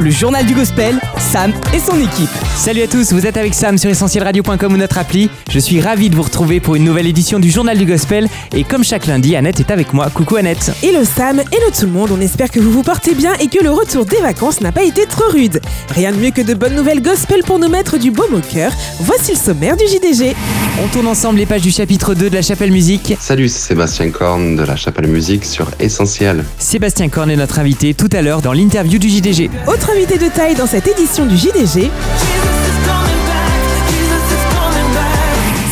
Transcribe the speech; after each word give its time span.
Le 0.00 0.10
journal 0.10 0.46
du 0.46 0.54
gospel, 0.54 0.98
Sam 1.18 1.52
et 1.74 1.78
son 1.78 1.94
équipe. 2.00 2.30
Salut 2.56 2.80
à 2.80 2.86
tous, 2.86 3.12
vous 3.12 3.26
êtes 3.26 3.36
avec 3.36 3.52
Sam 3.52 3.76
sur 3.76 3.90
essentielradio.com 3.90 4.72
ou 4.72 4.76
notre 4.78 4.96
appli. 4.96 5.28
Je 5.50 5.58
suis 5.58 5.78
ravi 5.78 6.08
de 6.08 6.16
vous 6.16 6.22
retrouver 6.22 6.58
pour 6.58 6.74
une 6.74 6.84
nouvelle 6.84 7.06
édition 7.06 7.38
du 7.38 7.50
Journal 7.50 7.76
du 7.76 7.84
Gospel. 7.84 8.26
Et 8.54 8.64
comme 8.64 8.82
chaque 8.82 9.06
lundi, 9.06 9.36
Annette 9.36 9.60
est 9.60 9.70
avec 9.70 9.92
moi. 9.92 10.08
Coucou 10.08 10.36
Annette. 10.36 10.72
Hello 10.82 11.04
Sam, 11.04 11.40
hello 11.40 11.66
tout 11.78 11.84
le 11.84 11.92
monde, 11.92 12.12
on 12.12 12.20
espère 12.22 12.50
que 12.50 12.60
vous 12.60 12.70
vous 12.70 12.82
portez 12.82 13.14
bien 13.14 13.34
et 13.40 13.48
que 13.48 13.62
le 13.62 13.70
retour 13.70 14.06
des 14.06 14.22
vacances 14.22 14.62
n'a 14.62 14.72
pas 14.72 14.84
été 14.84 15.04
trop 15.04 15.28
rude. 15.30 15.60
Rien 15.90 16.12
de 16.12 16.16
mieux 16.16 16.30
que 16.30 16.40
de 16.40 16.54
bonnes 16.54 16.76
nouvelles 16.76 17.02
gospel 17.02 17.42
pour 17.42 17.58
nous 17.58 17.68
mettre 17.68 17.98
du 17.98 18.10
baume 18.10 18.34
au 18.34 18.40
cœur. 18.40 18.72
Voici 19.00 19.32
le 19.32 19.38
sommaire 19.38 19.76
du 19.76 19.84
JDG. 19.84 20.34
On 20.82 20.88
tourne 20.88 21.08
ensemble 21.08 21.38
les 21.38 21.46
pages 21.46 21.60
du 21.60 21.70
chapitre 21.70 22.14
2 22.14 22.30
de 22.30 22.34
la 22.34 22.42
Chapelle 22.42 22.72
Musique. 22.72 23.16
Salut, 23.20 23.50
c'est 23.50 23.68
Sébastien 23.68 24.10
Korn 24.10 24.56
de 24.56 24.62
la 24.62 24.76
Chapelle 24.76 25.08
Musique 25.08 25.44
sur 25.44 25.70
Essentiel. 25.78 26.42
Sébastien 26.58 27.10
Korn 27.10 27.30
est 27.30 27.36
notre 27.36 27.58
invité 27.58 27.92
tout 27.92 28.08
à 28.14 28.22
l'heure 28.22 28.40
dans 28.40 28.54
l'interview 28.54 28.98
du 28.98 29.10
JDG. 29.10 29.50
Autre 29.66 29.89
invité 29.92 30.18
de 30.18 30.28
taille 30.28 30.54
dans 30.54 30.66
cette 30.66 30.86
édition 30.86 31.26
du 31.26 31.36
JDG, 31.36 31.90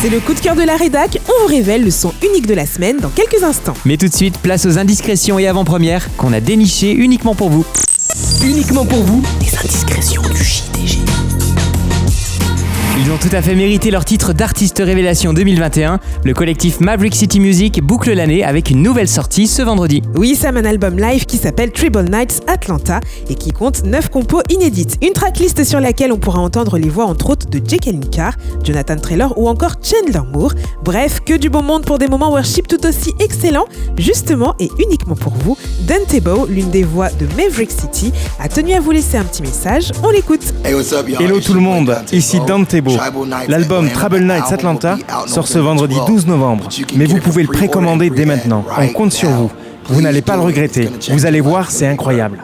c'est 0.01 0.09
le 0.09 0.19
coup 0.19 0.33
de 0.33 0.39
cœur 0.39 0.55
de 0.55 0.63
la 0.63 0.75
rédac. 0.75 1.19
On 1.27 1.41
vous 1.41 1.47
révèle 1.47 1.83
le 1.83 1.91
son 1.91 2.13
unique 2.27 2.47
de 2.47 2.53
la 2.53 2.65
semaine 2.65 2.97
dans 2.97 3.09
quelques 3.09 3.43
instants. 3.43 3.73
Mais 3.85 3.97
tout 3.97 4.07
de 4.07 4.13
suite, 4.13 4.37
place 4.39 4.65
aux 4.65 4.77
indiscrétions 4.77 5.39
et 5.39 5.47
avant-premières 5.47 6.15
qu'on 6.15 6.33
a 6.33 6.39
dénichées 6.39 6.93
uniquement 6.93 7.35
pour 7.35 7.49
vous. 7.49 7.65
uniquement 8.43 8.85
pour 8.85 9.03
vous. 9.03 9.21
Les 9.41 9.57
indiscrétions. 9.57 10.18
Ils 13.09 13.13
ont 13.13 13.17
tout 13.17 13.35
à 13.35 13.41
fait 13.41 13.55
mérité 13.55 13.89
leur 13.89 14.05
titre 14.05 14.33
d'artiste 14.33 14.83
révélation 14.85 15.33
2021. 15.33 15.99
Le 16.23 16.33
collectif 16.35 16.79
Maverick 16.79 17.15
City 17.15 17.39
Music 17.39 17.81
boucle 17.81 18.13
l'année 18.13 18.43
avec 18.43 18.69
une 18.69 18.83
nouvelle 18.83 19.07
sortie 19.07 19.47
ce 19.47 19.63
vendredi. 19.63 20.03
Oui, 20.15 20.35
Sam, 20.35 20.57
un 20.57 20.65
album 20.65 20.99
live 20.99 21.25
qui 21.25 21.37
s'appelle 21.37 21.71
Tribal 21.71 22.07
Nights 22.07 22.41
Atlanta 22.45 22.99
et 23.27 23.33
qui 23.33 23.49
compte 23.49 23.83
9 23.83 24.09
compos 24.09 24.43
inédites. 24.51 24.99
Une 25.01 25.13
tracklist 25.13 25.63
sur 25.63 25.79
laquelle 25.79 26.11
on 26.11 26.19
pourra 26.19 26.39
entendre 26.39 26.77
les 26.77 26.87
voix 26.87 27.05
entre 27.05 27.31
autres 27.31 27.49
de 27.49 27.59
Jake 27.67 27.89
Carr, 28.11 28.33
Jonathan 28.63 28.97
Traylor 28.97 29.35
ou 29.39 29.49
encore 29.49 29.77
Chandler 29.81 30.21
Moore. 30.31 30.53
Bref, 30.83 31.19
que 31.25 31.33
du 31.33 31.49
bon 31.49 31.63
monde 31.63 31.85
pour 31.85 31.97
des 31.97 32.07
moments 32.07 32.29
worship 32.29 32.67
tout 32.67 32.85
aussi 32.85 33.11
excellents. 33.19 33.65
Justement 33.97 34.53
et 34.59 34.69
uniquement 34.77 35.15
pour 35.15 35.33
vous, 35.33 35.57
Dante 35.87 36.21
Bow, 36.21 36.45
l'une 36.45 36.69
des 36.69 36.83
voix 36.83 37.09
de 37.09 37.25
Maverick 37.35 37.71
City, 37.71 38.13
a 38.39 38.47
tenu 38.47 38.73
à 38.73 38.79
vous 38.79 38.91
laisser 38.91 39.17
un 39.17 39.23
petit 39.23 39.41
message. 39.41 39.91
On 40.03 40.11
l'écoute. 40.11 40.53
Hello 40.63 41.39
tout 41.39 41.55
le 41.55 41.59
monde, 41.59 41.97
ici 42.11 42.39
Dante 42.45 42.67
Tebo. 42.67 42.98
L'album 43.47 43.89
Trouble 43.89 44.19
Nights 44.21 44.51
Atlanta 44.51 44.97
sort 45.27 45.47
ce 45.47 45.59
vendredi 45.59 45.95
12 46.07 46.27
novembre, 46.27 46.67
mais 46.95 47.05
vous 47.05 47.19
pouvez 47.19 47.43
le 47.43 47.49
précommander 47.49 48.09
dès 48.09 48.25
maintenant. 48.25 48.65
On 48.77 48.87
compte 48.89 49.13
sur 49.13 49.29
vous. 49.29 49.51
Vous 49.85 50.01
n'allez 50.01 50.21
pas 50.21 50.35
le 50.35 50.43
regretter. 50.43 50.89
Vous 51.09 51.25
allez 51.25 51.41
voir, 51.41 51.71
c'est 51.71 51.87
incroyable. 51.87 52.43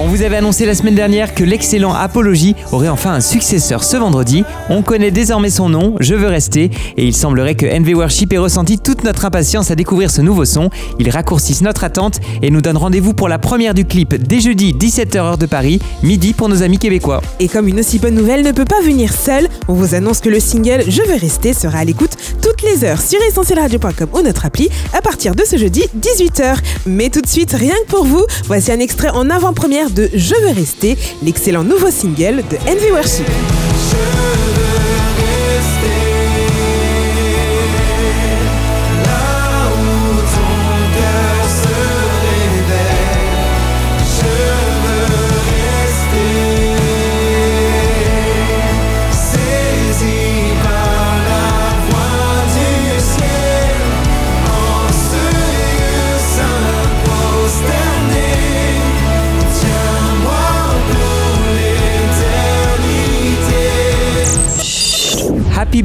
On 0.00 0.06
vous 0.06 0.22
avait 0.22 0.36
annoncé 0.36 0.64
la 0.64 0.74
semaine 0.74 0.94
dernière 0.94 1.34
que 1.34 1.44
l'excellent 1.44 1.92
Apologie 1.92 2.54
aurait 2.72 2.88
enfin 2.88 3.12
un 3.12 3.20
successeur 3.20 3.84
ce 3.84 3.96
vendredi. 3.96 4.44
On 4.70 4.82
connaît 4.82 5.10
désormais 5.10 5.50
son 5.50 5.68
nom, 5.68 5.94
Je 6.00 6.14
veux 6.14 6.28
rester, 6.28 6.70
et 6.96 7.04
il 7.04 7.14
semblerait 7.14 7.54
que 7.54 7.66
NV 7.66 7.94
Worship 7.94 8.32
ait 8.32 8.38
ressenti 8.38 8.78
toute 8.78 9.04
notre 9.04 9.24
impatience 9.24 9.70
à 9.70 9.74
découvrir 9.74 10.10
ce 10.10 10.22
nouveau 10.22 10.44
son. 10.44 10.70
Ils 10.98 11.10
raccourcissent 11.10 11.62
notre 11.62 11.84
attente 11.84 12.20
et 12.42 12.50
nous 12.50 12.62
donnent 12.62 12.76
rendez-vous 12.76 13.12
pour 13.12 13.28
la 13.28 13.38
première 13.38 13.74
du 13.74 13.84
clip 13.84 14.14
dès 14.14 14.40
jeudi 14.40 14.72
17h 14.72 15.18
heure 15.18 15.38
de 15.38 15.46
Paris, 15.46 15.80
midi 16.02 16.32
pour 16.32 16.48
nos 16.48 16.62
amis 16.62 16.78
québécois. 16.78 17.20
Et 17.40 17.48
comme 17.48 17.68
une 17.68 17.80
aussi 17.80 17.98
bonne 17.98 18.14
nouvelle 18.14 18.44
ne 18.44 18.52
peut 18.52 18.64
pas 18.64 18.80
venir 18.80 19.12
seule, 19.12 19.48
on 19.66 19.74
vous 19.74 19.94
annonce 19.94 20.20
que 20.20 20.28
le 20.28 20.40
single 20.40 20.84
Je 20.88 21.02
veux 21.02 21.18
rester 21.18 21.52
sera 21.52 21.78
à 21.78 21.84
l'écoute 21.84 22.16
toutes 22.40 22.62
les 22.62 22.84
heures 22.84 23.00
sur 23.00 23.20
essentielradio.com 23.22 24.08
ou 24.12 24.22
notre 24.22 24.46
appli 24.46 24.68
à 24.94 25.02
partir 25.02 25.34
de 25.34 25.44
ce 25.44 25.56
jeudi 25.56 25.84
18h. 26.00 26.56
Mais 26.86 27.10
tout 27.10 27.20
de 27.20 27.26
suite, 27.28 27.52
rien 27.52 27.74
que 27.86 27.90
pour 27.90 28.04
vous, 28.04 28.24
voici 28.46 28.72
un 28.72 28.78
extrait 28.78 29.10
en 29.10 29.28
avant-première 29.58 29.90
de 29.90 30.08
Je 30.14 30.34
veux 30.40 30.54
rester, 30.54 30.96
l'excellent 31.22 31.64
nouveau 31.64 31.90
single 31.90 32.44
de 32.48 32.56
Envy 32.70 32.90
Worship. 32.92 33.26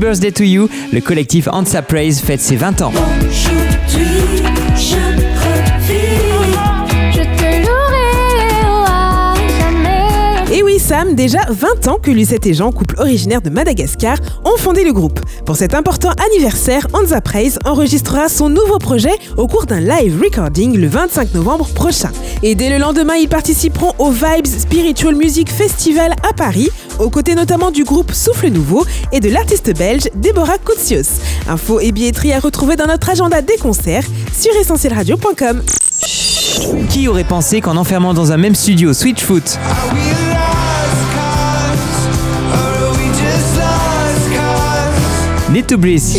Birthday 0.04 0.34
to 0.34 0.44
You, 0.44 0.70
le 0.92 1.00
collectif 1.00 1.48
Ansa 1.50 1.82
Praise 1.82 2.20
fête 2.20 2.42
ses 2.42 2.58
20 2.58 2.82
ans. 2.82 2.92
Et 10.52 10.62
oui 10.62 10.78
Sam, 10.78 11.16
déjà 11.16 11.40
20 11.50 11.88
ans 11.88 12.00
que 12.00 12.12
Lucette 12.12 12.46
et 12.46 12.54
Jean, 12.54 12.74
couple 12.74 12.96
originaire 13.00 13.42
de 13.42 13.50
Madagascar, 13.50 14.18
ont 14.44 14.58
fondé 14.58 14.84
le 14.84 14.92
groupe. 14.92 15.22
Pour 15.46 15.56
cet 15.56 15.74
important 15.74 16.12
anniversaire, 16.30 16.86
Anza 16.94 17.22
Praise 17.22 17.58
enregistrera 17.66 18.28
son 18.28 18.50
nouveau 18.50 18.80
projet 18.80 19.14
au 19.38 19.48
cours 19.48 19.66
d'un 19.66 19.80
live 19.80 20.22
recording 20.22 20.78
le 20.78 20.88
25 20.88 21.34
novembre 21.34 21.68
prochain. 21.74 22.12
Et 22.44 22.56
dès 22.56 22.70
le 22.70 22.78
lendemain, 22.78 23.16
ils 23.16 23.30
participeront 23.30 23.94
au 24.00 24.12
Vibes 24.12 24.46
Spiritual 24.46 25.16
Music 25.16 25.50
Festival 25.50 26.14
à 26.30 26.34
Paris, 26.34 26.70
aux 27.00 27.10
côtés 27.10 27.36
notamment 27.36 27.72
du 27.72 27.84
groupe 27.84 28.12
Souffle 28.14 28.50
Nouveau 28.50 28.86
et 29.12 29.20
de 29.20 29.30
l'artiste 29.30 29.76
belge 29.78 30.10
Déborah 30.16 30.58
Koutsios. 30.58 31.20
Infos 31.48 31.80
et 31.80 31.92
billetterie 31.92 32.34
à 32.34 32.40
retrouver 32.40 32.76
dans 32.76 32.88
notre 32.88 33.10
agenda 33.10 33.42
des 33.42 33.58
concerts 33.58 34.06
sur 34.38 34.56
essentielradio.com. 34.56 35.62
Qui 36.90 37.08
aurait 37.08 37.24
pensé 37.24 37.62
qu'en 37.62 37.78
enfermant 37.78 38.14
dans 38.14 38.32
un 38.32 38.38
même 38.38 38.56
studio 38.56 38.94
Switchfoot, 38.94 39.58
Need 45.52 45.68
to 45.68 45.78
Bliss 45.78 46.16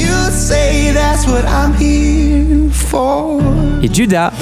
et 3.83 3.93
Judas 3.93 4.33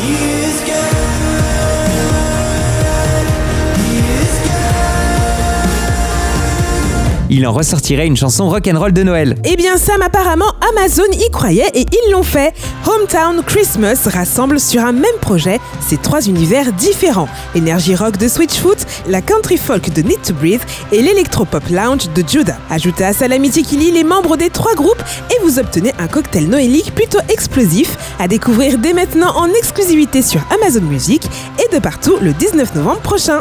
il 7.33 7.47
en 7.47 7.53
ressortirait 7.53 8.07
une 8.07 8.17
chanson 8.17 8.51
rock'n'roll 8.51 8.93
de 8.93 9.03
Noël. 9.03 9.37
Eh 9.45 9.57
bien 9.57 9.79
Sam, 9.79 10.03
apparemment 10.03 10.53
Amazon 10.77 11.11
y 11.13 11.31
croyait 11.31 11.71
et 11.73 11.87
ils 11.91 12.13
l'ont 12.13 12.23
fait. 12.23 12.53
Hometown 12.87 13.43
Christmas 13.43 14.07
rassemble 14.07 14.61
sur 14.61 14.85
un 14.85 14.93
même 14.93 15.19
projet 15.23 15.59
ces 15.81 15.97
trois 15.97 16.21
univers 16.27 16.75
différents. 16.75 17.29
L'énergie 17.55 17.95
rock 17.95 18.19
de 18.19 18.29
Switchfoot, 18.29 18.77
la 19.09 19.23
country 19.23 19.57
folk 19.57 19.91
de 19.95 20.03
Need 20.03 20.21
to 20.21 20.35
Breathe 20.35 20.61
et 20.93 21.01
l'électropop 21.01 21.67
lounge 21.71 22.11
de 22.15 22.23
Judah. 22.29 22.59
Ajoutez 22.69 23.05
à 23.05 23.15
ça 23.15 23.29
l'amitié 23.29 23.63
qui 23.63 23.79
lie 23.79 23.93
les 23.93 24.05
membres 24.05 24.37
des 24.37 24.51
trois 24.51 24.75
groupes 24.75 25.03
et 25.31 25.43
vous 25.43 25.59
obtenez 25.59 25.93
un 25.99 26.09
cocktail 26.09 26.49
noélique 26.49 26.95
plutôt 26.95 27.21
explosif 27.31 27.97
à 28.19 28.29
découvrir 28.29 28.77
dès 28.77 28.93
maintenant 28.93 29.35
en 29.37 29.47
exclusivité 29.47 30.21
sur 30.21 30.43
Amazon 30.61 30.83
Music 30.83 31.23
et 31.59 31.75
de 31.75 31.81
partout 31.81 32.17
le 32.21 32.35
19 32.35 32.75
novembre 32.75 33.01
prochain. 33.01 33.41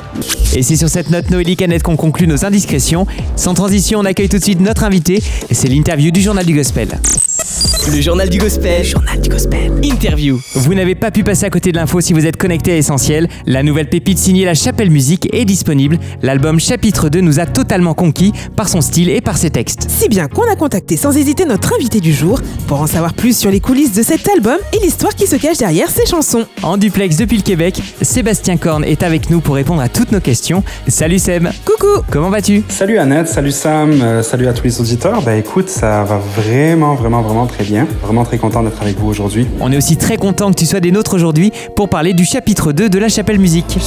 Et 0.56 0.64
c'est 0.64 0.78
sur 0.78 0.88
cette 0.88 1.10
note 1.10 1.30
noélique 1.30 1.62
Annette 1.62 1.84
qu'on 1.84 1.98
conclut 1.98 2.28
nos 2.28 2.46
indiscrétions. 2.46 3.06
Sans 3.36 3.54
transition, 3.54 3.81
on 3.96 4.06
accueille 4.06 4.30
tout 4.30 4.38
de 4.38 4.44
suite 4.44 4.60
notre 4.60 4.84
invité 4.84 5.22
et 5.50 5.54
c'est 5.54 5.68
l'interview 5.68 6.12
du 6.12 6.22
Journal 6.22 6.46
du 6.46 6.54
Gospel. 6.54 7.00
Le 7.72 8.00
journal 8.02 8.30
du 8.30 8.38
gospel. 8.38 8.84
journal 8.84 9.20
du 9.22 9.30
gospel. 9.30 9.72
Interview. 9.84 10.40
Vous 10.56 10.74
n'avez 10.76 10.94
pas 10.94 11.10
pu 11.10 11.24
passer 11.24 11.46
à 11.46 11.50
côté 11.50 11.72
de 11.72 11.78
l'info 11.78 12.00
si 12.02 12.14
vous 12.14 12.26
êtes 12.26 12.38
connecté 12.38 12.74
à 12.74 12.78
Essentiel. 12.78 13.28
La 13.48 13.64
nouvelle 13.64 13.88
pépite 13.90 14.20
signée 14.20 14.46
La 14.46 14.54
Chapelle 14.54 14.92
Musique 14.92 15.28
est 15.34 15.46
disponible. 15.46 15.98
L'album 16.22 16.60
Chapitre 16.60 17.10
2 17.10 17.22
nous 17.22 17.40
a 17.40 17.46
totalement 17.46 17.94
conquis 17.94 18.34
par 18.56 18.70
son 18.70 18.82
style 18.82 19.10
et 19.10 19.22
par 19.22 19.38
ses 19.38 19.50
textes. 19.50 19.88
Si 19.90 20.10
bien 20.10 20.28
qu'on 20.28 20.50
a 20.52 20.56
contacté 20.56 20.96
sans 20.98 21.16
hésiter 21.18 21.46
notre 21.46 21.74
invité 21.74 22.00
du 22.02 22.14
jour 22.14 22.40
pour 22.68 22.82
en 22.82 22.88
savoir 22.88 23.14
plus 23.14 23.36
sur 23.38 23.50
les 23.50 23.60
coulisses 23.60 23.94
de 23.94 24.04
cet 24.04 24.28
album 24.30 24.58
et 24.74 24.80
l'histoire 24.84 25.16
qui 25.16 25.26
se 25.26 25.38
cache 25.38 25.58
derrière 25.58 25.90
ses 25.90 26.06
chansons. 26.06 26.46
En 26.62 26.78
duplex 26.78 27.18
depuis 27.18 27.38
le 27.38 27.44
Québec, 27.44 27.82
Sébastien 28.02 28.58
Korn 28.58 28.84
est 28.84 29.02
avec 29.02 29.30
nous 29.30 29.40
pour 29.40 29.56
répondre 29.56 29.82
à 29.82 29.90
toutes 29.90 30.12
nos 30.12 30.20
questions. 30.22 30.64
Salut 30.88 31.20
Seb. 31.20 31.48
Coucou 31.66 32.04
Comment 32.12 32.30
vas-tu? 32.30 32.64
Salut 32.70 33.00
Annette, 33.00 33.28
salut 33.28 33.52
Sam, 33.52 34.02
euh, 34.02 34.24
salut 34.24 34.48
à 34.48 34.54
tous 34.54 34.66
les 34.66 34.80
auditeurs. 34.82 35.22
Bah 35.24 35.36
écoute, 35.36 35.70
ça 35.70 36.04
va 36.04 36.18
vraiment, 36.36 36.96
vraiment, 36.96 37.22
vraiment 37.22 37.48
très 37.48 37.61
bien. 37.64 37.88
Vraiment 38.02 38.24
très 38.24 38.38
content 38.38 38.64
d'être 38.64 38.82
avec 38.82 38.98
vous 38.98 39.08
aujourd'hui. 39.08 39.48
On 39.60 39.72
est 39.72 39.78
aussi 39.78 39.98
très 39.98 40.18
content 40.18 40.50
que 40.52 40.56
tu 40.56 40.66
sois 40.66 40.80
des 40.80 40.92
nôtres 40.92 41.14
aujourd'hui 41.14 41.52
pour 41.76 41.90
parler 41.90 42.14
du 42.14 42.26
chapitre 42.26 42.72
2 42.72 42.90
de 42.90 43.00
La 43.00 43.10
Chapelle 43.10 43.40
Musique. 43.40 43.78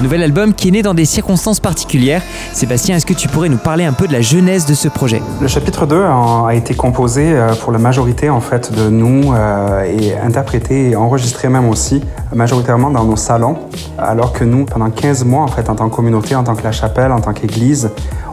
Un 0.00 0.02
nouvel 0.02 0.22
album 0.22 0.54
qui 0.54 0.68
est 0.68 0.70
né 0.70 0.80
dans 0.80 0.94
des 0.94 1.04
circonstances 1.04 1.60
particulières. 1.60 2.22
Sébastien, 2.54 2.96
est-ce 2.96 3.04
que 3.04 3.12
tu 3.12 3.28
pourrais 3.28 3.50
nous 3.50 3.58
parler 3.58 3.84
un 3.84 3.92
peu 3.92 4.06
de 4.06 4.14
la 4.14 4.22
genèse 4.22 4.64
de 4.64 4.72
ce 4.72 4.88
projet? 4.88 5.20
Le 5.42 5.46
chapitre 5.46 5.84
2 5.84 5.94
a 5.94 6.54
été 6.54 6.72
composé 6.72 7.34
euh, 7.34 7.54
pour 7.54 7.70
la 7.70 7.78
majorité 7.78 8.30
en 8.30 8.40
fait 8.40 8.72
de 8.72 8.88
nous 8.88 9.34
euh, 9.34 9.82
et 9.82 10.16
interprété 10.16 10.88
et 10.88 10.96
enregistré 10.96 11.50
même 11.50 11.68
aussi 11.68 12.02
majoritairement 12.34 12.88
dans 12.88 13.04
nos 13.04 13.16
salons 13.16 13.58
alors 13.98 14.32
que 14.32 14.42
nous 14.42 14.64
pendant 14.64 14.88
15 14.88 15.26
mois 15.26 15.42
en 15.42 15.48
fait 15.48 15.68
en 15.68 15.74
tant 15.74 15.90
que 15.90 15.94
communauté, 15.94 16.34
en 16.34 16.44
tant 16.44 16.54
que 16.54 16.64
la 16.64 16.72
chapelle, 16.72 17.12
en 17.12 17.20
tant 17.20 17.34
qu'église, 17.34 17.90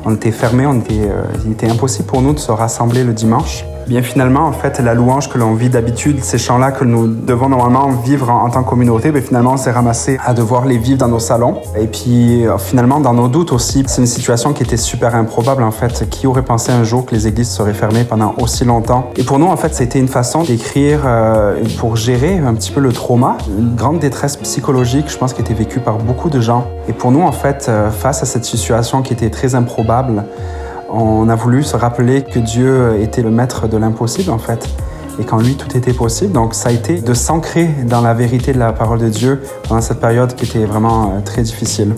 on 0.07 0.13
était 0.13 0.31
fermés, 0.31 0.65
euh, 0.65 1.23
il 1.45 1.51
était 1.51 1.69
impossible 1.69 2.07
pour 2.07 2.21
nous 2.21 2.33
de 2.33 2.39
se 2.39 2.51
rassembler 2.51 3.03
le 3.03 3.11
dimanche. 3.11 3.65
Bien 3.87 4.01
finalement, 4.01 4.41
en 4.41 4.51
fait, 4.51 4.79
la 4.79 4.93
louange 4.93 5.29
que 5.29 5.37
l'on 5.37 5.53
vit 5.53 5.69
d'habitude, 5.69 6.21
ces 6.21 6.37
chants-là 6.37 6.71
que 6.71 6.83
nous 6.83 7.07
devons 7.07 7.47
normalement 7.47 7.87
vivre 7.87 8.29
en, 8.29 8.49
tant 8.49 8.63
que 8.63 8.69
communauté, 8.69 9.13
mais 9.13 9.21
finalement, 9.21 9.53
on 9.53 9.57
s'est 9.57 9.71
ramassé 9.71 10.17
à 10.25 10.33
devoir 10.33 10.65
les 10.65 10.77
vivre 10.77 10.97
dans 10.97 11.07
nos 11.07 11.19
salons. 11.19 11.61
Et 11.79 11.87
puis, 11.87 12.45
euh, 12.45 12.57
finalement, 12.57 12.99
dans 12.99 13.13
nos 13.13 13.29
doutes 13.29 13.53
aussi, 13.53 13.85
c'est 13.87 14.01
une 14.01 14.07
situation 14.07 14.51
qui 14.51 14.63
était 14.63 14.75
super 14.75 15.15
improbable, 15.15 15.63
en 15.63 15.71
fait. 15.71 16.09
Qui 16.09 16.27
aurait 16.27 16.43
pensé 16.43 16.73
un 16.73 16.83
jour 16.83 17.05
que 17.05 17.15
les 17.15 17.27
églises 17.27 17.49
seraient 17.49 17.73
fermées 17.73 18.03
pendant 18.03 18.35
aussi 18.41 18.65
longtemps? 18.65 19.09
Et 19.15 19.23
pour 19.23 19.39
nous, 19.39 19.47
en 19.47 19.55
fait, 19.55 19.73
c'était 19.73 19.99
une 19.99 20.09
façon 20.09 20.43
d'écrire 20.43 21.03
euh, 21.05 21.63
pour 21.79 21.95
gérer 21.95 22.39
un 22.39 22.55
petit 22.55 22.71
peu 22.71 22.81
le 22.81 22.91
trauma, 22.91 23.37
une 23.57 23.73
grande 23.75 23.99
détresse 23.99 24.35
psychologique, 24.35 25.09
je 25.09 25.17
pense, 25.17 25.31
qui 25.31 25.39
était 25.39 25.53
vécue 25.53 25.79
par 25.79 25.97
beaucoup 25.97 26.29
de 26.29 26.41
gens. 26.41 26.67
Et 26.89 26.93
pour 26.93 27.11
nous, 27.11 27.21
en 27.21 27.31
fait, 27.31 27.71
face 27.91 28.21
à 28.21 28.25
cette 28.25 28.45
situation 28.45 29.01
qui 29.01 29.13
était 29.13 29.29
très 29.29 29.55
improbable, 29.55 29.77
on 30.89 31.29
a 31.29 31.35
voulu 31.35 31.63
se 31.63 31.75
rappeler 31.75 32.23
que 32.23 32.39
Dieu 32.39 32.99
était 33.01 33.21
le 33.21 33.29
maître 33.29 33.67
de 33.67 33.77
l'impossible 33.77 34.31
en 34.31 34.37
fait 34.37 34.67
et 35.19 35.23
qu'en 35.23 35.39
lui 35.39 35.55
tout 35.55 35.75
était 35.75 35.93
possible. 35.93 36.31
Donc 36.33 36.53
ça 36.53 36.69
a 36.69 36.71
été 36.71 37.01
de 37.01 37.13
s'ancrer 37.13 37.67
dans 37.85 38.01
la 38.01 38.13
vérité 38.13 38.53
de 38.53 38.59
la 38.59 38.73
parole 38.73 38.99
de 38.99 39.09
Dieu 39.09 39.41
pendant 39.67 39.81
cette 39.81 39.99
période 39.99 40.35
qui 40.35 40.45
était 40.45 40.65
vraiment 40.65 41.13
euh, 41.15 41.21
très 41.23 41.41
difficile. 41.41 41.93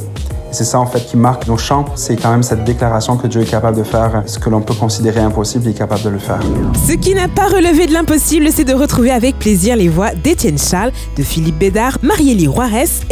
Et 0.50 0.54
c'est 0.54 0.64
ça 0.64 0.80
en 0.80 0.86
fait 0.86 1.02
qui 1.06 1.18
marque 1.18 1.48
nos 1.48 1.58
chants, 1.58 1.86
c'est 1.96 2.16
quand 2.16 2.32
même 2.32 2.44
cette 2.44 2.64
déclaration 2.64 3.18
que 3.18 3.28
Dieu 3.28 3.42
est 3.42 3.50
capable 3.50 3.78
de 3.78 3.84
faire, 3.84 4.24
ce 4.26 4.40
que 4.40 4.50
l'on 4.50 4.62
peut 4.62 4.74
considérer 4.74 5.20
impossible, 5.20 5.66
il 5.66 5.72
est 5.72 5.78
capable 5.78 6.02
de 6.02 6.10
le 6.10 6.20
faire. 6.20 6.40
Ce 6.88 6.94
qui 6.94 7.14
n'a 7.14 7.28
pas 7.28 7.48
relevé 7.48 7.88
de 7.88 7.94
l'impossible, 7.94 8.48
c'est 8.54 8.64
de 8.64 8.74
retrouver 8.74 9.12
avec 9.12 9.38
plaisir 9.38 9.76
les 9.76 9.90
voix 9.90 10.12
d'Étienne 10.16 10.58
Charles, 10.58 10.92
de 11.18 11.24
Philippe 11.24 11.58
Bédard, 11.58 11.98
Mariélie 12.02 12.48
Roires, 12.48 12.70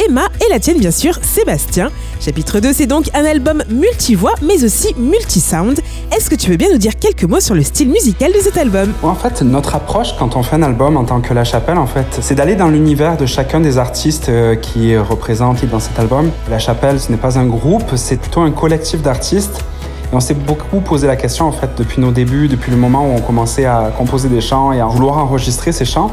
Emma 0.07 0.23
et 0.45 0.51
la 0.51 0.59
tienne 0.59 0.77
bien 0.77 0.91
sûr, 0.91 1.19
Sébastien. 1.21 1.89
Chapitre 2.19 2.59
2, 2.59 2.73
c'est 2.73 2.87
donc 2.87 3.09
un 3.13 3.23
album 3.23 3.63
multivoix 3.69 4.33
mais 4.41 4.63
aussi 4.63 4.93
multi-sound. 4.97 5.79
Est-ce 6.15 6.29
que 6.29 6.35
tu 6.35 6.49
veux 6.49 6.57
bien 6.57 6.69
nous 6.71 6.77
dire 6.77 6.97
quelques 6.99 7.23
mots 7.23 7.39
sur 7.39 7.55
le 7.55 7.63
style 7.63 7.89
musical 7.89 8.31
de 8.31 8.39
cet 8.39 8.57
album? 8.57 8.91
En 9.03 9.15
fait, 9.15 9.41
notre 9.41 9.75
approche 9.75 10.15
quand 10.17 10.35
on 10.35 10.43
fait 10.43 10.55
un 10.55 10.63
album 10.63 10.97
en 10.97 11.03
tant 11.03 11.21
que 11.21 11.33
La 11.33 11.43
Chapelle, 11.43 11.77
en 11.77 11.87
fait, 11.87 12.05
c'est 12.21 12.35
d'aller 12.35 12.55
dans 12.55 12.69
l'univers 12.69 13.17
de 13.17 13.25
chacun 13.25 13.59
des 13.59 13.77
artistes 13.77 14.29
euh, 14.29 14.55
qui 14.55 14.91
est 14.91 14.97
représenté 14.97 15.67
dans 15.67 15.79
cet 15.79 15.99
album. 15.99 16.31
La 16.49 16.59
Chapelle, 16.59 16.99
ce 16.99 17.11
n'est 17.11 17.17
pas 17.17 17.26
un 17.35 17.45
groupe, 17.45 17.95
c'est 17.95 18.17
plutôt 18.17 18.41
un 18.41 18.51
collectif 18.51 19.01
d'artistes. 19.01 19.63
Et 20.11 20.15
on 20.15 20.19
s'est 20.19 20.35
beaucoup 20.35 20.79
posé 20.79 21.07
la 21.07 21.17
question, 21.17 21.45
en 21.45 21.51
fait, 21.51 21.71
depuis 21.77 21.99
nos 21.99 22.11
débuts, 22.11 22.47
depuis 22.47 22.71
le 22.71 22.77
moment 22.77 23.05
où 23.05 23.15
on 23.17 23.19
commençait 23.19 23.65
à 23.65 23.91
composer 23.97 24.29
des 24.29 24.39
chants 24.39 24.71
et 24.71 24.79
à 24.79 24.85
vouloir 24.85 25.17
enregistrer 25.17 25.71
ces 25.71 25.83
chants. 25.83 26.11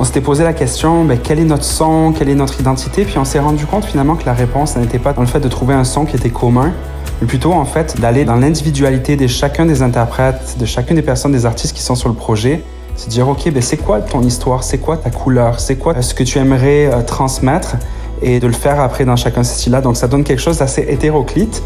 On 0.00 0.04
s'était 0.04 0.20
posé 0.20 0.42
la 0.42 0.52
question, 0.52 1.04
ben, 1.04 1.18
quel 1.22 1.38
est 1.38 1.44
notre 1.44 1.64
son, 1.64 2.12
quelle 2.12 2.28
est 2.28 2.34
notre 2.34 2.58
identité? 2.60 3.04
Puis 3.04 3.18
on 3.18 3.24
s'est 3.24 3.38
rendu 3.38 3.66
compte 3.66 3.84
finalement 3.84 4.16
que 4.16 4.26
la 4.26 4.32
réponse 4.32 4.76
n'était 4.76 4.98
pas 4.98 5.12
dans 5.12 5.20
le 5.20 5.28
fait 5.28 5.38
de 5.38 5.48
trouver 5.48 5.74
un 5.74 5.84
son 5.84 6.06
qui 6.06 6.16
était 6.16 6.30
commun, 6.30 6.72
mais 7.20 7.26
plutôt 7.26 7.52
en 7.52 7.64
fait 7.64 8.00
d'aller 8.00 8.24
dans 8.24 8.36
l'individualité 8.36 9.16
de 9.16 9.26
chacun 9.26 9.66
des 9.66 9.82
interprètes, 9.82 10.56
de 10.58 10.64
chacune 10.64 10.96
des 10.96 11.02
personnes, 11.02 11.30
des 11.30 11.46
artistes 11.46 11.76
qui 11.76 11.82
sont 11.82 11.94
sur 11.94 12.08
le 12.08 12.14
projet. 12.14 12.64
Se 12.96 13.08
dire, 13.08 13.28
ok, 13.28 13.50
ben, 13.52 13.62
c'est 13.62 13.76
quoi 13.76 14.00
ton 14.00 14.22
histoire, 14.22 14.64
c'est 14.64 14.78
quoi 14.78 14.96
ta 14.96 15.10
couleur, 15.10 15.60
c'est 15.60 15.76
quoi 15.76 16.00
ce 16.02 16.14
que 16.14 16.24
tu 16.24 16.38
aimerais 16.38 16.86
euh, 16.86 17.02
transmettre? 17.02 17.76
Et 18.22 18.40
de 18.40 18.46
le 18.46 18.52
faire 18.52 18.80
après 18.80 19.04
dans 19.04 19.16
chacun 19.16 19.40
de 19.40 19.46
ces 19.46 19.54
styles-là. 19.54 19.80
Donc 19.80 19.96
ça 19.96 20.08
donne 20.08 20.24
quelque 20.24 20.42
chose 20.42 20.58
d'assez 20.58 20.86
hétéroclite 20.88 21.62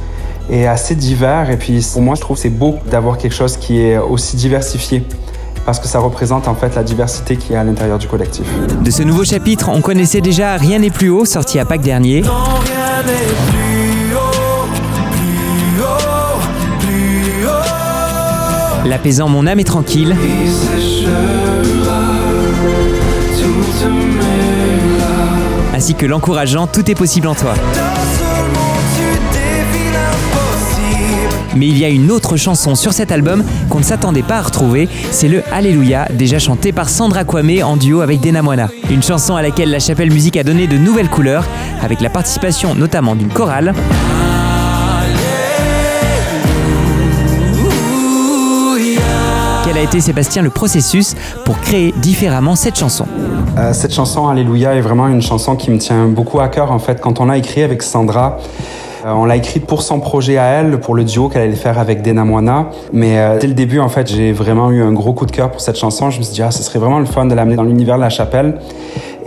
et 0.51 0.67
assez 0.67 0.95
divers. 0.95 1.51
Et 1.51 1.57
puis 1.57 1.87
pour 1.93 2.03
moi, 2.03 2.15
je 2.15 2.21
trouve 2.21 2.37
c'est 2.37 2.51
beau 2.51 2.77
d'avoir 2.91 3.19
quelque 3.19 3.35
chose 3.35 3.57
qui 3.57 3.81
est 3.81 3.99
aussi 3.99 4.37
diversifié 4.37 5.03
parce 5.65 5.81
que 5.81 5.89
ça 5.89 5.99
représente 5.99 6.47
en 6.47 6.55
fait 6.55 6.75
la 6.77 6.85
diversité 6.85 7.37
qui 7.37 7.53
est 7.53 7.57
à 7.57 7.65
l'intérieur 7.65 7.99
du 7.99 8.07
collectif. 8.07 8.47
De 8.83 8.91
ce 8.91 9.03
nouveau 9.03 9.25
chapitre, 9.25 9.69
on 9.69 9.81
connaissait 9.81 10.21
déjà 10.21 10.57
Rien 10.57 10.79
n'est 10.79 10.91
plus 10.91 11.11
haut, 11.11 11.25
sorti 11.25 11.59
à 11.59 11.65
Pâques 11.65 11.83
dernier. 11.83 12.23
L'apaisant 18.87 19.29
Mon 19.29 19.49
âme 19.49 19.59
est 19.59 19.65
tranquille. 19.65 20.15
Ainsi 25.77 25.95
que 25.95 26.07
l'encourageant 26.07 26.67
Tout 26.67 26.91
est 26.91 26.95
possible 26.95 27.29
en 27.29 27.35
toi. 27.35 27.53
Mais 31.55 31.69
il 31.69 31.79
y 31.79 31.85
a 31.85 31.89
une 31.89 32.11
autre 32.11 32.37
chanson 32.37 32.75
sur 32.75 32.95
cet 32.95 33.13
album 33.13 33.45
qu'on 33.69 33.79
ne 33.79 33.85
s'attendait 33.85 34.23
pas 34.23 34.39
à 34.39 34.43
retrouver, 34.43 34.89
c'est 35.11 35.29
le 35.29 35.43
Alléluia, 35.53 36.07
déjà 36.13 36.39
chanté 36.39 36.73
par 36.73 36.89
Sandra 36.89 37.25
Kwame 37.25 37.63
en 37.63 37.77
duo 37.77 38.01
avec 38.01 38.21
Dena 38.21 38.41
Moana. 38.41 38.69
Une 38.91 39.03
chanson 39.03 39.37
à 39.37 39.43
laquelle 39.43 39.71
la 39.71 39.79
chapelle 39.79 40.11
musique 40.11 40.39
a 40.39 40.45
donné 40.45 40.67
de 40.67 40.79
nouvelles 40.79 41.11
couleurs, 41.11 41.45
avec 41.83 42.01
la 42.01 42.09
participation 42.09 42.75
notamment 42.75 43.15
d'une 43.15 43.31
chorale. 43.31 43.75
A 49.77 49.83
été, 49.83 50.01
Sébastien, 50.01 50.41
le 50.41 50.49
processus 50.49 51.15
pour 51.45 51.61
créer 51.61 51.93
différemment 51.99 52.57
cette 52.57 52.79
chanson 52.79 53.05
euh, 53.59 53.75
Cette 53.75 53.93
chanson, 53.93 54.27
Alléluia, 54.27 54.75
est 54.75 54.81
vraiment 54.81 55.07
une 55.07 55.21
chanson 55.21 55.55
qui 55.55 55.71
me 55.71 55.77
tient 55.77 56.07
beaucoup 56.07 56.41
à 56.41 56.49
cœur. 56.49 56.73
En 56.73 56.79
fait, 56.79 56.99
quand 56.99 57.21
on 57.21 57.27
l'a 57.27 57.37
écrit 57.37 57.63
avec 57.63 57.83
Sandra, 57.83 58.39
euh, 59.07 59.13
on 59.13 59.25
l'a 59.25 59.37
écrite 59.37 59.67
pour 59.67 59.83
son 59.83 60.01
projet 60.01 60.37
à 60.37 60.47
elle, 60.47 60.81
pour 60.81 60.97
le 60.97 61.05
duo 61.05 61.29
qu'elle 61.29 61.43
allait 61.43 61.55
faire 61.55 61.79
avec 61.79 62.03
Dena 62.03 62.25
Moana. 62.25 62.71
Mais 62.93 63.19
euh, 63.19 63.39
dès 63.39 63.47
le 63.47 63.55
début, 63.55 63.79
en 63.79 63.89
fait, 63.89 64.11
j'ai 64.11 64.33
vraiment 64.33 64.73
eu 64.73 64.83
un 64.83 64.93
gros 64.93 65.13
coup 65.13 65.27
de 65.27 65.31
cœur 65.31 65.53
pour 65.53 65.61
cette 65.61 65.79
chanson. 65.79 66.11
Je 66.11 66.19
me 66.19 66.25
suis 66.25 66.35
dit, 66.35 66.43
ah, 66.43 66.51
ce 66.51 66.65
serait 66.65 66.81
vraiment 66.81 66.99
le 66.99 67.07
fun 67.07 67.27
de 67.27 67.35
l'amener 67.35 67.55
dans 67.55 67.63
l'univers 67.63 67.97
de 67.97 68.01
la 68.01 68.11
chapelle. 68.11 68.59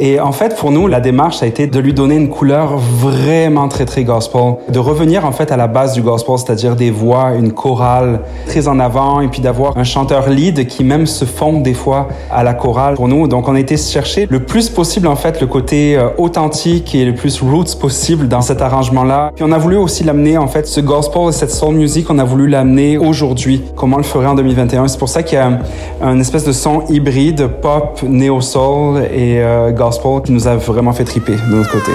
Et 0.02 0.18
en 0.22 0.32
fait, 0.32 0.56
pour 0.56 0.72
nous, 0.72 0.88
la 0.88 1.02
démarche 1.02 1.44
a 1.44 1.46
été 1.46 1.68
de 1.68 1.78
lui 1.78 1.94
donner 1.94 2.16
une 2.16 2.30
couleur 2.30 2.78
vraiment 2.78 3.68
très, 3.68 3.84
très 3.84 4.06
gospel. 4.06 4.56
De 4.70 4.80
revenir 4.80 5.26
en 5.26 5.34
fait 5.34 5.52
à 5.52 5.58
la 5.58 5.68
base 5.68 5.92
du 5.92 6.02
gospel, 6.02 6.38
c'est-à-dire 6.38 6.78
des 6.78 6.90
voix, 6.90 7.34
une 7.38 7.52
chorale 7.52 8.22
très 8.48 8.70
en 8.70 8.80
avant, 8.80 9.20
et 9.20 9.28
puis 9.28 9.42
d'avoir 9.42 9.78
un 9.78 9.84
chanteur 9.84 10.30
lead 10.30 10.68
qui 10.68 10.86
même 10.86 11.06
se 11.06 11.26
fond 11.26 11.60
des 11.60 11.74
fois 11.74 12.08
à 12.32 12.46
la 12.46 12.54
chorale 12.54 12.96
pour 12.96 13.10
nous. 13.10 13.28
Donc 13.28 13.50
on 13.50 13.56
été 13.58 13.76
chercher 13.76 14.26
le 14.32 14.40
plus 14.40 14.70
possible 14.70 15.06
en 15.06 15.18
fait 15.18 15.42
le 15.42 15.48
côté 15.48 15.98
euh, 15.98 16.08
authentique 16.18 16.96
et 16.96 17.04
le 17.04 17.14
plus 17.14 17.42
roots 17.42 17.78
possible 17.78 18.30
dans 18.30 18.42
cet 18.42 18.62
arrangement-là. 18.62 19.32
Puis 19.36 19.44
on 19.46 19.52
a 19.52 19.58
voulu 19.58 19.69
aussi 19.78 20.04
l'amener 20.04 20.38
en 20.38 20.48
fait 20.48 20.68
ce 20.68 20.82
gospel 20.82 21.30
et 21.30 21.32
cette 21.32 21.52
soul 21.52 21.76
music, 21.76 22.10
on 22.10 22.20
a 22.20 22.24
voulu 22.24 22.48
l'amener 22.48 22.98
aujourd'hui. 22.98 23.62
Comment 23.76 23.96
on 23.96 24.00
le 24.00 24.04
ferait 24.04 24.28
en 24.28 24.36
2021 24.36 24.88
C'est 24.88 24.98
pour 24.98 25.10
ça 25.10 25.24
qu'il 25.24 25.38
y 25.38 25.42
a 25.42 25.60
un, 26.02 26.20
espèce 26.20 26.46
de 26.46 26.52
son 26.52 26.86
hybride 26.90 27.48
pop, 27.62 28.02
néo 28.04 28.42
soul 28.42 29.04
et 29.04 29.42
euh, 29.42 29.72
gospel 29.72 30.22
qui 30.24 30.32
nous 30.32 30.48
a 30.48 30.56
vraiment 30.56 30.94
fait 30.94 31.06
triper 31.06 31.34
de 31.34 31.56
notre 31.56 31.72
côté. 31.72 31.92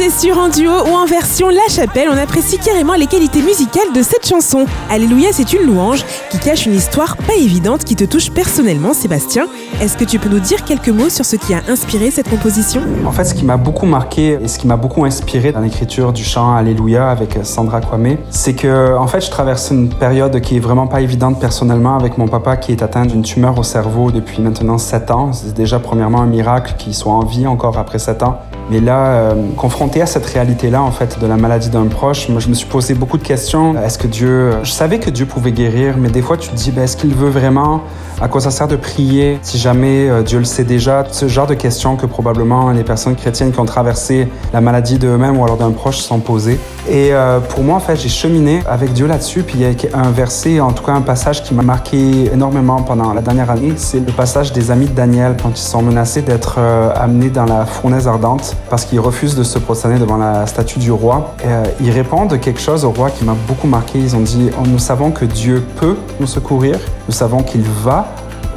Est 0.00 0.10
sûre, 0.10 0.38
en 0.38 0.48
duo 0.48 0.70
ou 0.70 0.94
en 0.94 1.06
version 1.06 1.48
La 1.48 1.68
Chapelle, 1.68 2.08
on 2.10 2.16
apprécie 2.16 2.58
carrément 2.58 2.94
les 2.94 3.06
qualités 3.06 3.42
musicales 3.42 3.92
de 3.94 4.02
cette 4.02 4.26
chanson. 4.26 4.66
Alléluia, 4.90 5.28
c'est 5.32 5.52
une 5.52 5.62
louange 5.62 6.04
qui 6.30 6.38
cache 6.38 6.66
une 6.66 6.74
histoire 6.74 7.16
pas 7.16 7.34
évidente 7.34 7.84
qui 7.84 7.94
te 7.94 8.04
touche 8.04 8.30
personnellement, 8.30 8.92
Sébastien. 8.92 9.46
Est-ce 9.80 9.96
que 9.96 10.04
tu 10.04 10.18
peux 10.18 10.28
nous 10.28 10.40
dire 10.40 10.64
quelques 10.64 10.88
mots 10.88 11.10
sur 11.10 11.24
ce 11.24 11.36
qui 11.36 11.54
a 11.54 11.62
inspiré 11.68 12.10
cette 12.10 12.28
composition? 12.28 12.82
En 13.06 13.12
fait, 13.12 13.24
ce 13.24 13.34
qui 13.34 13.44
m'a 13.44 13.56
beaucoup 13.56 13.86
marqué 13.86 14.38
et 14.42 14.48
ce 14.48 14.58
qui 14.58 14.66
m'a 14.66 14.76
beaucoup 14.76 15.04
inspiré 15.04 15.52
dans 15.52 15.60
l'écriture 15.60 16.12
du 16.12 16.24
chant 16.24 16.56
Alléluia 16.56 17.08
avec 17.08 17.38
Sandra 17.44 17.80
Kwame, 17.80 18.16
c'est 18.30 18.54
que 18.54 18.96
en 18.96 19.06
fait, 19.06 19.20
je 19.20 19.30
traverse 19.30 19.70
une 19.70 19.90
période 19.90 20.40
qui 20.40 20.56
est 20.56 20.60
vraiment 20.60 20.86
pas 20.86 21.02
évidente 21.02 21.38
personnellement 21.40 21.96
avec 21.96 22.18
mon 22.18 22.26
papa 22.26 22.56
qui 22.56 22.72
est 22.72 22.82
atteint 22.82 23.06
d'une 23.06 23.22
tumeur 23.22 23.58
au 23.58 23.62
cerveau 23.62 24.10
depuis 24.10 24.42
maintenant 24.42 24.78
7 24.78 25.10
ans. 25.12 25.32
C'est 25.32 25.54
déjà 25.54 25.78
premièrement 25.78 26.20
un 26.20 26.26
miracle 26.26 26.74
qu'il 26.78 26.94
soit 26.94 27.12
en 27.12 27.24
vie 27.24 27.46
encore 27.46 27.78
après 27.78 27.98
7 27.98 28.22
ans. 28.24 28.40
Mais 28.70 28.80
là, 28.80 29.06
euh, 29.06 29.34
confronté 29.56 30.00
à 30.00 30.06
cette 30.06 30.24
réalité-là, 30.24 30.82
en 30.82 30.90
fait, 30.90 31.18
de 31.20 31.26
la 31.26 31.36
maladie 31.36 31.68
d'un 31.68 31.86
proche, 31.86 32.28
moi, 32.30 32.40
je 32.40 32.48
me 32.48 32.54
suis 32.54 32.66
posé 32.66 32.94
beaucoup 32.94 33.18
de 33.18 33.22
questions. 33.22 33.74
Est-ce 33.82 33.98
que 33.98 34.06
Dieu... 34.06 34.52
Je 34.62 34.70
savais 34.70 34.98
que 34.98 35.10
Dieu 35.10 35.26
pouvait 35.26 35.52
guérir, 35.52 35.96
mais 35.98 36.08
des 36.08 36.22
fois, 36.22 36.38
tu 36.38 36.48
te 36.48 36.54
dis, 36.54 36.70
ben, 36.70 36.82
est-ce 36.84 36.96
qu'il 36.96 37.14
veut 37.14 37.28
vraiment 37.28 37.82
À 38.22 38.28
quoi 38.28 38.40
ça 38.40 38.50
sert 38.50 38.66
de 38.66 38.76
prier 38.76 39.38
si 39.42 39.58
jamais 39.58 40.08
euh, 40.08 40.22
Dieu 40.22 40.38
le 40.38 40.44
sait 40.44 40.64
déjà? 40.64 41.04
Ce 41.10 41.28
genre 41.28 41.46
de 41.46 41.54
questions 41.54 41.96
que 41.96 42.06
probablement 42.06 42.70
les 42.70 42.84
personnes 42.84 43.16
chrétiennes 43.16 43.52
qui 43.52 43.60
ont 43.60 43.66
traversé 43.66 44.28
la 44.52 44.62
maladie 44.62 44.98
d'eux-mêmes 44.98 45.38
ou 45.38 45.44
alors 45.44 45.58
d'un 45.58 45.72
proche 45.72 45.98
sont 45.98 46.20
posées. 46.20 46.58
Et 46.88 47.12
euh, 47.12 47.40
pour 47.40 47.64
moi, 47.64 47.76
en 47.76 47.80
fait, 47.80 47.96
j'ai 47.96 48.08
cheminé 48.08 48.60
avec 48.66 48.94
Dieu 48.94 49.06
là-dessus. 49.06 49.42
Puis 49.42 49.58
il 49.58 49.62
y 49.62 49.66
a 49.66 49.98
un 49.98 50.10
verset, 50.10 50.60
en 50.60 50.72
tout 50.72 50.84
cas 50.84 50.92
un 50.92 51.02
passage 51.02 51.42
qui 51.42 51.52
m'a 51.52 51.62
marqué 51.62 52.30
énormément 52.32 52.80
pendant 52.82 53.12
la 53.12 53.20
dernière 53.20 53.50
année. 53.50 53.74
C'est 53.76 54.00
le 54.00 54.12
passage 54.12 54.52
des 54.52 54.70
amis 54.70 54.86
de 54.86 54.94
Daniel 54.94 55.36
quand 55.42 55.50
ils 55.50 55.56
sont 55.56 55.82
menacés 55.82 56.22
d'être 56.22 56.58
amenés 56.96 57.30
dans 57.30 57.44
la 57.44 57.66
fournaise 57.66 58.08
ardente 58.08 58.53
parce 58.70 58.84
qu'ils 58.84 59.00
refusent 59.00 59.36
de 59.36 59.42
se 59.42 59.58
prosterner 59.58 59.98
devant 59.98 60.16
la 60.16 60.46
statue 60.46 60.78
du 60.78 60.90
roi. 60.90 61.34
Et, 61.42 61.46
euh, 61.46 61.64
ils 61.80 61.90
répondent 61.90 62.38
quelque 62.40 62.60
chose 62.60 62.84
au 62.84 62.90
roi 62.90 63.10
qui 63.10 63.24
m'a 63.24 63.36
beaucoup 63.46 63.66
marqué. 63.66 63.98
Ils 63.98 64.16
ont 64.16 64.20
dit 64.20 64.50
oh, 64.58 64.66
Nous 64.66 64.78
savons 64.78 65.10
que 65.10 65.24
Dieu 65.24 65.62
peut 65.76 65.96
nous 66.20 66.26
secourir, 66.26 66.78
nous 67.08 67.14
savons 67.14 67.42
qu'il 67.42 67.62
va 67.62 68.08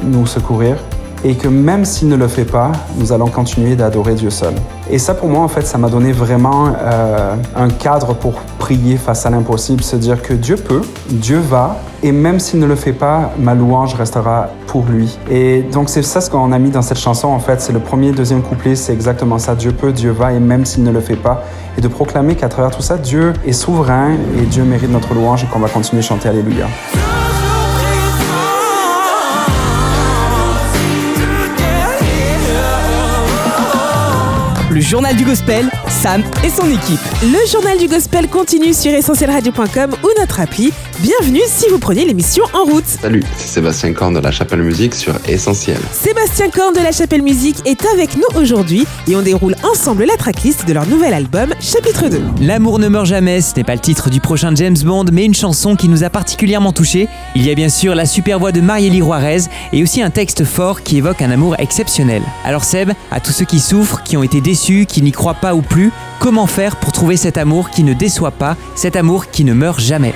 nous 0.02 0.26
secourir, 0.26 0.76
et 1.24 1.34
que 1.34 1.48
même 1.48 1.84
s'il 1.84 2.08
ne 2.08 2.16
le 2.16 2.28
fait 2.28 2.44
pas, 2.44 2.72
nous 2.96 3.12
allons 3.12 3.28
continuer 3.28 3.76
d'adorer 3.76 4.14
Dieu 4.14 4.30
seul. 4.30 4.54
Et 4.90 4.98
ça, 4.98 5.14
pour 5.14 5.28
moi, 5.28 5.42
en 5.42 5.48
fait, 5.48 5.66
ça 5.66 5.78
m'a 5.78 5.88
donné 5.88 6.12
vraiment 6.12 6.72
euh, 6.80 7.34
un 7.56 7.68
cadre 7.68 8.14
pour 8.14 8.34
prier 8.58 8.96
face 8.96 9.26
à 9.26 9.30
l'impossible, 9.30 9.82
se 9.82 9.96
dire 9.96 10.22
que 10.22 10.34
Dieu 10.34 10.56
peut, 10.56 10.82
Dieu 11.10 11.38
va, 11.38 11.76
et 12.02 12.12
même 12.12 12.38
s'il 12.38 12.60
ne 12.60 12.66
le 12.66 12.76
fait 12.76 12.92
pas, 12.92 13.32
ma 13.38 13.54
louange 13.54 13.94
restera 13.94 14.48
pour 14.66 14.84
lui. 14.84 15.18
Et 15.30 15.62
donc, 15.62 15.88
c'est 15.88 16.02
ça 16.02 16.20
ce 16.20 16.30
qu'on 16.30 16.52
a 16.52 16.58
mis 16.58 16.70
dans 16.70 16.82
cette 16.82 16.98
chanson, 16.98 17.28
en 17.28 17.40
fait. 17.40 17.60
C'est 17.60 17.72
le 17.72 17.80
premier, 17.80 18.12
deuxième 18.12 18.42
couplet, 18.42 18.76
c'est 18.76 18.92
exactement 18.92 19.38
ça. 19.38 19.54
Dieu 19.54 19.72
peut, 19.72 19.92
Dieu 19.92 20.10
va, 20.10 20.32
et 20.32 20.38
même 20.38 20.64
s'il 20.64 20.84
ne 20.84 20.92
le 20.92 21.00
fait 21.00 21.16
pas. 21.16 21.42
Et 21.76 21.80
de 21.80 21.88
proclamer 21.88 22.34
qu'à 22.34 22.48
travers 22.48 22.70
tout 22.70 22.82
ça, 22.82 22.96
Dieu 22.96 23.32
est 23.46 23.52
souverain 23.52 24.12
et 24.40 24.46
Dieu 24.46 24.64
mérite 24.64 24.90
notre 24.90 25.14
louange 25.14 25.44
et 25.44 25.46
qu'on 25.46 25.60
va 25.60 25.68
continuer 25.68 26.00
à 26.00 26.06
chanter 26.06 26.28
Alléluia. 26.28 26.66
Le 34.78 34.84
journal 34.84 35.16
du 35.16 35.24
gospel, 35.24 35.68
Sam 35.88 36.22
et 36.44 36.48
son 36.48 36.70
équipe. 36.70 37.00
Le 37.20 37.50
journal 37.50 37.78
du 37.78 37.88
gospel 37.88 38.28
continue 38.28 38.72
sur 38.72 38.92
essentielradio.com 38.92 39.96
ou 40.04 40.08
notre 40.20 40.38
appli. 40.38 40.72
Bienvenue 41.00 41.40
si 41.48 41.68
vous 41.68 41.80
prenez 41.80 42.04
l'émission 42.04 42.44
en 42.54 42.62
route. 42.62 42.84
Salut, 42.86 43.24
c'est 43.36 43.48
Sébastien 43.48 43.92
Korn 43.92 44.14
de 44.14 44.20
la 44.20 44.30
Chapelle 44.30 44.62
Musique 44.62 44.94
sur 44.94 45.14
Essentiel. 45.26 45.78
Sébastien 45.90 46.48
Korn 46.50 46.74
de 46.74 46.78
la 46.78 46.92
Chapelle 46.92 47.22
Musique 47.22 47.56
est 47.66 47.84
avec 47.86 48.14
nous 48.14 48.40
aujourd'hui 48.40 48.86
et 49.08 49.16
on 49.16 49.22
déroule 49.22 49.56
ensemble 49.64 50.04
la 50.04 50.16
tracklist 50.16 50.64
de 50.68 50.72
leur 50.72 50.86
nouvel 50.86 51.12
album, 51.12 51.54
chapitre 51.60 52.08
2. 52.08 52.20
L'amour 52.42 52.78
ne 52.78 52.86
meurt 52.86 53.06
jamais, 53.06 53.40
ce 53.40 53.56
n'est 53.56 53.64
pas 53.64 53.74
le 53.74 53.80
titre 53.80 54.10
du 54.10 54.20
prochain 54.20 54.54
James 54.54 54.78
Bond, 54.84 55.06
mais 55.12 55.24
une 55.24 55.34
chanson 55.34 55.74
qui 55.74 55.88
nous 55.88 56.04
a 56.04 56.10
particulièrement 56.10 56.72
touchés. 56.72 57.08
Il 57.34 57.44
y 57.44 57.50
a 57.50 57.54
bien 57.56 57.68
sûr 57.68 57.96
la 57.96 58.06
super 58.06 58.38
voix 58.38 58.52
de 58.52 58.60
Marielle 58.60 58.94
Juarez 58.94 59.42
et 59.72 59.82
aussi 59.82 60.02
un 60.02 60.10
texte 60.10 60.44
fort 60.44 60.84
qui 60.84 60.98
évoque 60.98 61.20
un 61.20 61.32
amour 61.32 61.56
exceptionnel. 61.58 62.22
Alors 62.44 62.62
Seb, 62.62 62.92
à 63.10 63.18
tous 63.18 63.32
ceux 63.32 63.44
qui 63.44 63.58
souffrent, 63.58 64.04
qui 64.04 64.16
ont 64.16 64.22
été 64.22 64.40
déçus, 64.40 64.67
qui 64.68 65.02
n'y 65.02 65.12
croient 65.12 65.34
pas 65.34 65.54
ou 65.54 65.62
plus, 65.62 65.92
comment 66.18 66.46
faire 66.46 66.76
pour 66.76 66.92
trouver 66.92 67.16
cet 67.16 67.38
amour 67.38 67.70
qui 67.70 67.84
ne 67.84 67.94
déçoit 67.94 68.30
pas, 68.30 68.56
cet 68.74 68.96
amour 68.96 69.30
qui 69.30 69.44
ne 69.44 69.54
meurt 69.54 69.80
jamais? 69.80 70.12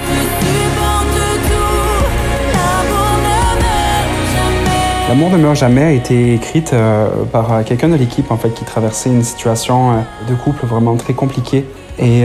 L'amour 5.09 5.31
ne 5.31 5.37
meurt 5.37 5.57
jamais 5.57 5.83
a 5.83 5.91
été 5.91 6.35
écrite 6.35 6.73
euh, 6.73 7.25
par 7.31 7.53
euh, 7.53 7.63
quelqu'un 7.65 7.89
de 7.89 7.97
l'équipe 7.97 8.31
en 8.31 8.37
fait 8.37 8.51
qui 8.51 8.65
traversait 8.65 9.11
une 9.11 9.23
situation 9.23 9.93
euh, 9.93 9.95
de 10.29 10.35
couple 10.35 10.65
vraiment 10.67 10.97
très 10.97 11.13
compliquée. 11.13 11.65
Et 11.99 12.25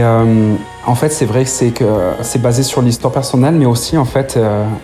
en 0.88 0.94
fait, 0.94 1.10
c'est 1.10 1.26
vrai 1.26 1.44
que 1.44 1.84
c'est 2.22 2.40
basé 2.40 2.62
sur 2.62 2.80
l'histoire 2.80 3.12
personnelle, 3.12 3.54
mais 3.54 3.66
aussi 3.66 3.98
en 3.98 4.06
fait 4.06 4.38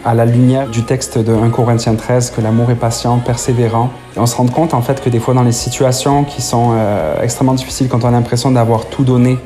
à 0.04 0.12
la 0.12 0.26
lumière 0.26 0.68
du 0.68 0.82
texte 0.82 1.16
de 1.16 1.32
1 1.32 1.48
Corinthiens 1.48 1.94
13 1.94 2.30
que 2.30 2.42
l'amour 2.42 2.70
est 2.70 2.74
patient, 2.74 3.18
persévérant. 3.18 3.88
Et 4.14 4.20
on 4.20 4.26
se 4.26 4.36
rend 4.36 4.46
compte 4.46 4.74
en 4.74 4.82
fait 4.82 5.00
que 5.00 5.08
des 5.08 5.18
fois 5.18 5.32
dans 5.32 5.42
les 5.42 5.52
situations 5.52 6.24
qui 6.24 6.42
sont 6.42 6.74
extrêmement 7.22 7.54
difficiles, 7.54 7.88
quand 7.88 8.04
on 8.04 8.08
a 8.08 8.10
l'impression 8.10 8.50
d'avoir 8.50 8.84
tout 8.84 9.02
donné, 9.02 9.38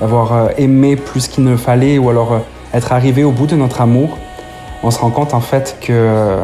d'avoir 0.00 0.50
aimé 0.56 0.94
plus 0.94 1.26
qu'il 1.26 1.42
ne 1.42 1.56
fallait, 1.56 1.98
ou 1.98 2.08
alors 2.08 2.42
être 2.72 2.92
arrivé 2.92 3.24
au 3.24 3.32
bout 3.32 3.48
de 3.48 3.56
notre 3.56 3.80
amour, 3.80 4.16
on 4.84 4.92
se 4.92 5.00
rend 5.00 5.10
compte 5.10 5.34
en 5.34 5.40
fait 5.40 5.78
que 5.80 6.36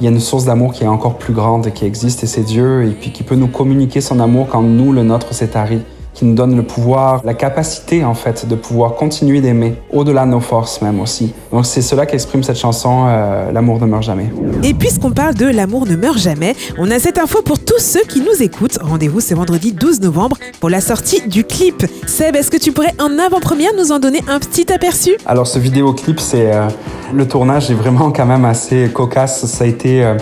il 0.00 0.04
y 0.04 0.08
a 0.08 0.10
une 0.10 0.20
source 0.20 0.44
d'amour 0.44 0.72
qui 0.72 0.82
est 0.82 0.88
encore 0.88 1.18
plus 1.18 1.34
grande 1.34 1.72
qui 1.72 1.84
existe 1.84 2.24
et 2.24 2.26
c'est 2.26 2.42
Dieu 2.42 2.84
et 2.84 2.90
puis 2.90 3.12
qui 3.12 3.22
peut 3.22 3.36
nous 3.36 3.48
communiquer 3.48 4.00
son 4.00 4.18
amour 4.18 4.48
quand 4.48 4.62
nous, 4.62 4.92
le 4.92 5.04
nôtre, 5.04 5.32
s'est 5.34 5.48
tari 5.48 5.82
qui 6.18 6.24
nous 6.24 6.34
donne 6.34 6.56
le 6.56 6.64
pouvoir, 6.64 7.20
la 7.24 7.34
capacité 7.34 8.04
en 8.04 8.14
fait 8.14 8.48
de 8.48 8.56
pouvoir 8.56 8.96
continuer 8.96 9.40
d'aimer 9.40 9.74
au-delà 9.92 10.26
de 10.26 10.30
nos 10.30 10.40
forces 10.40 10.82
même 10.82 10.98
aussi. 10.98 11.32
Donc 11.52 11.64
c'est 11.64 11.80
cela 11.80 12.06
qu'exprime 12.06 12.42
cette 12.42 12.58
chanson 12.58 13.06
euh, 13.08 13.52
L'amour 13.52 13.80
ne 13.80 13.86
meurt 13.86 14.02
jamais. 14.02 14.26
Et 14.64 14.74
puisqu'on 14.74 15.12
parle 15.12 15.34
de 15.34 15.46
L'amour 15.46 15.86
ne 15.86 15.94
meurt 15.94 16.18
jamais, 16.18 16.56
on 16.76 16.90
a 16.90 16.98
cette 16.98 17.18
info 17.18 17.42
pour 17.42 17.60
tous 17.60 17.78
ceux 17.78 18.02
qui 18.02 18.20
nous 18.20 18.42
écoutent. 18.42 18.78
Rendez-vous 18.80 19.20
ce 19.20 19.34
vendredi 19.34 19.72
12 19.72 20.00
novembre 20.00 20.36
pour 20.58 20.70
la 20.70 20.80
sortie 20.80 21.22
du 21.28 21.44
clip. 21.44 21.86
Seb, 22.08 22.34
est-ce 22.34 22.50
que 22.50 22.56
tu 22.56 22.72
pourrais 22.72 22.94
en 22.98 23.16
avant-première 23.16 23.70
nous 23.78 23.92
en 23.92 24.00
donner 24.00 24.20
un 24.26 24.40
petit 24.40 24.72
aperçu? 24.72 25.12
Alors 25.24 25.46
ce 25.46 25.60
vidéoclip, 25.60 26.18
c'est 26.18 26.52
euh, 26.52 26.66
le 27.14 27.28
tournage 27.28 27.70
est 27.70 27.74
vraiment 27.74 28.10
quand 28.10 28.26
même 28.26 28.44
assez 28.44 28.90
cocasse. 28.92 29.46
Ça 29.46 29.62
a 29.62 29.66
été 29.68 30.04
euh, 30.04 30.16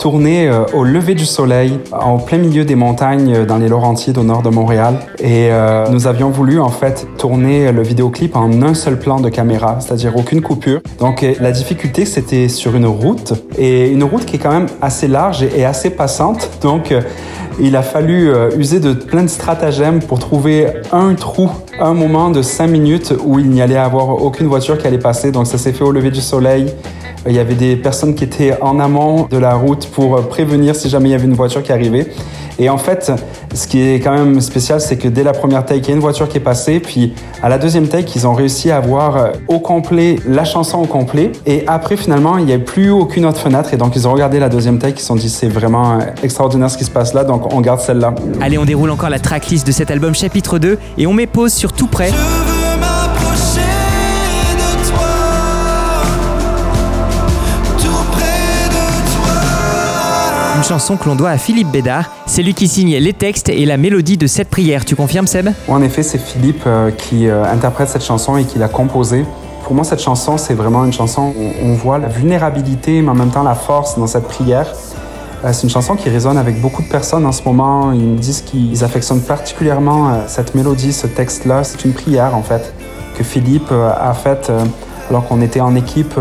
tourné 0.00 0.48
euh, 0.48 0.64
au 0.72 0.82
lever 0.82 1.14
du 1.14 1.26
soleil, 1.26 1.78
en 1.92 2.16
plein 2.16 2.38
milieu 2.38 2.64
des 2.64 2.74
montagnes 2.74 3.34
euh, 3.34 3.44
dans 3.44 3.58
les 3.58 3.68
Laurentides 3.68 4.16
au 4.16 4.24
nord 4.24 4.40
de 4.40 4.48
Montréal. 4.48 4.94
Et 5.18 5.48
euh, 5.50 5.86
nous 5.90 6.06
avions 6.06 6.30
voulu 6.30 6.58
en 6.58 6.70
fait 6.70 7.06
tourner 7.18 7.70
le 7.70 7.82
vidéoclip 7.82 8.34
en 8.34 8.50
un 8.62 8.72
seul 8.72 8.98
plan 8.98 9.20
de 9.20 9.28
caméra, 9.28 9.78
c'est-à-dire 9.80 10.16
aucune 10.16 10.40
coupure. 10.40 10.80
Donc 10.98 11.24
la 11.38 11.52
difficulté 11.52 12.06
c'était 12.06 12.48
sur 12.48 12.74
une 12.74 12.86
route 12.86 13.34
et 13.58 13.90
une 13.90 14.02
route 14.02 14.24
qui 14.24 14.36
est 14.36 14.38
quand 14.38 14.52
même 14.52 14.68
assez 14.80 15.06
large 15.06 15.42
et 15.42 15.64
assez 15.66 15.90
passante. 15.90 16.48
Donc 16.62 16.94
il 17.60 17.76
a 17.76 17.82
fallu 17.82 18.32
user 18.56 18.80
de 18.80 18.94
plein 18.94 19.22
de 19.22 19.28
stratagèmes 19.28 20.00
pour 20.00 20.18
trouver 20.18 20.68
un 20.92 21.14
trou, 21.14 21.50
un 21.78 21.92
moment 21.92 22.30
de 22.30 22.40
cinq 22.40 22.68
minutes 22.68 23.12
où 23.22 23.38
il 23.38 23.50
n'y 23.50 23.60
allait 23.60 23.76
avoir 23.76 24.22
aucune 24.22 24.46
voiture 24.46 24.78
qui 24.78 24.86
allait 24.86 24.98
passer. 24.98 25.30
Donc 25.30 25.46
ça 25.46 25.58
s'est 25.58 25.72
fait 25.72 25.84
au 25.84 25.92
lever 25.92 26.10
du 26.10 26.20
soleil. 26.20 26.72
Il 27.26 27.34
y 27.34 27.38
avait 27.38 27.54
des 27.54 27.76
personnes 27.76 28.14
qui 28.14 28.24
étaient 28.24 28.60
en 28.60 28.80
amont 28.80 29.26
de 29.30 29.36
la 29.36 29.54
route 29.54 29.86
pour 29.88 30.28
prévenir 30.28 30.74
si 30.74 30.88
jamais 30.88 31.10
il 31.10 31.12
y 31.12 31.14
avait 31.14 31.26
une 31.26 31.34
voiture 31.34 31.62
qui 31.62 31.72
arrivait. 31.72 32.06
Et 32.60 32.68
en 32.68 32.76
fait, 32.76 33.10
ce 33.54 33.66
qui 33.66 33.80
est 33.80 34.00
quand 34.00 34.12
même 34.12 34.38
spécial, 34.42 34.82
c'est 34.82 34.98
que 34.98 35.08
dès 35.08 35.22
la 35.22 35.32
première 35.32 35.64
take, 35.64 35.80
il 35.80 35.88
y 35.88 35.90
a 35.92 35.94
une 35.94 36.00
voiture 36.00 36.28
qui 36.28 36.36
est 36.36 36.42
passée, 36.42 36.78
puis 36.78 37.14
à 37.42 37.48
la 37.48 37.56
deuxième 37.56 37.88
take, 37.88 38.12
ils 38.14 38.26
ont 38.26 38.34
réussi 38.34 38.70
à 38.70 38.76
avoir 38.76 39.16
euh, 39.16 39.28
au 39.48 39.60
complet 39.60 40.16
la 40.28 40.44
chanson 40.44 40.76
au 40.78 40.84
complet. 40.84 41.32
Et 41.46 41.64
après, 41.66 41.96
finalement, 41.96 42.36
il 42.36 42.44
n'y 42.44 42.52
avait 42.52 42.62
plus 42.62 42.90
aucune 42.90 43.24
autre 43.24 43.40
fenêtre. 43.40 43.72
Et 43.72 43.78
donc, 43.78 43.96
ils 43.96 44.06
ont 44.06 44.12
regardé 44.12 44.38
la 44.38 44.50
deuxième 44.50 44.78
take, 44.78 44.96
ils 44.98 45.00
se 45.00 45.06
sont 45.06 45.16
dit, 45.16 45.30
c'est 45.30 45.48
vraiment 45.48 46.00
euh, 46.00 46.04
extraordinaire 46.22 46.70
ce 46.70 46.76
qui 46.76 46.84
se 46.84 46.90
passe 46.90 47.14
là, 47.14 47.24
donc 47.24 47.50
on 47.50 47.62
garde 47.62 47.80
celle-là. 47.80 48.14
Allez, 48.42 48.58
on 48.58 48.66
déroule 48.66 48.90
encore 48.90 49.08
la 49.08 49.18
tracklist 49.18 49.66
de 49.66 49.72
cet 49.72 49.90
album 49.90 50.14
chapitre 50.14 50.58
2 50.58 50.78
et 50.98 51.06
on 51.06 51.14
met 51.14 51.26
pause 51.26 51.54
sur 51.54 51.72
tout 51.72 51.86
près. 51.86 52.10
Une 60.60 60.66
chanson 60.66 60.98
que 60.98 61.08
l'on 61.08 61.16
doit 61.16 61.30
à 61.30 61.38
Philippe 61.38 61.68
Bédard. 61.68 62.10
C'est 62.26 62.42
lui 62.42 62.52
qui 62.52 62.68
signe 62.68 62.94
les 62.94 63.14
textes 63.14 63.48
et 63.48 63.64
la 63.64 63.78
mélodie 63.78 64.18
de 64.18 64.26
cette 64.26 64.50
prière. 64.50 64.84
Tu 64.84 64.94
confirmes, 64.94 65.26
Seb? 65.26 65.48
En 65.68 65.80
effet, 65.80 66.02
c'est 66.02 66.18
Philippe 66.18 66.64
euh, 66.66 66.90
qui 66.90 67.28
euh, 67.28 67.44
interprète 67.44 67.88
cette 67.88 68.04
chanson 68.04 68.36
et 68.36 68.44
qui 68.44 68.58
l'a 68.58 68.68
composée. 68.68 69.24
Pour 69.64 69.74
moi, 69.74 69.84
cette 69.84 70.02
chanson, 70.02 70.36
c'est 70.36 70.52
vraiment 70.52 70.84
une 70.84 70.92
chanson 70.92 71.32
où 71.34 71.64
on 71.64 71.72
voit 71.72 71.96
la 71.96 72.08
vulnérabilité, 72.08 73.00
mais 73.00 73.08
en 73.08 73.14
même 73.14 73.30
temps 73.30 73.42
la 73.42 73.54
force 73.54 73.98
dans 73.98 74.06
cette 74.06 74.28
prière. 74.28 74.66
Euh, 75.46 75.48
c'est 75.54 75.62
une 75.62 75.70
chanson 75.70 75.96
qui 75.96 76.10
résonne 76.10 76.36
avec 76.36 76.60
beaucoup 76.60 76.82
de 76.82 76.88
personnes 76.88 77.24
en 77.24 77.32
ce 77.32 77.42
moment. 77.44 77.92
Ils 77.92 78.04
me 78.04 78.18
disent 78.18 78.42
qu'ils 78.42 78.84
affectionnent 78.84 79.22
particulièrement 79.22 80.24
cette 80.26 80.54
mélodie, 80.54 80.92
ce 80.92 81.06
texte-là. 81.06 81.64
C'est 81.64 81.86
une 81.86 81.94
prière, 81.94 82.36
en 82.36 82.42
fait, 82.42 82.74
que 83.16 83.24
Philippe 83.24 83.72
a 83.72 84.12
faite 84.12 84.52
alors 85.08 85.26
qu'on 85.26 85.40
était 85.40 85.60
en 85.60 85.74
équipe, 85.74 86.14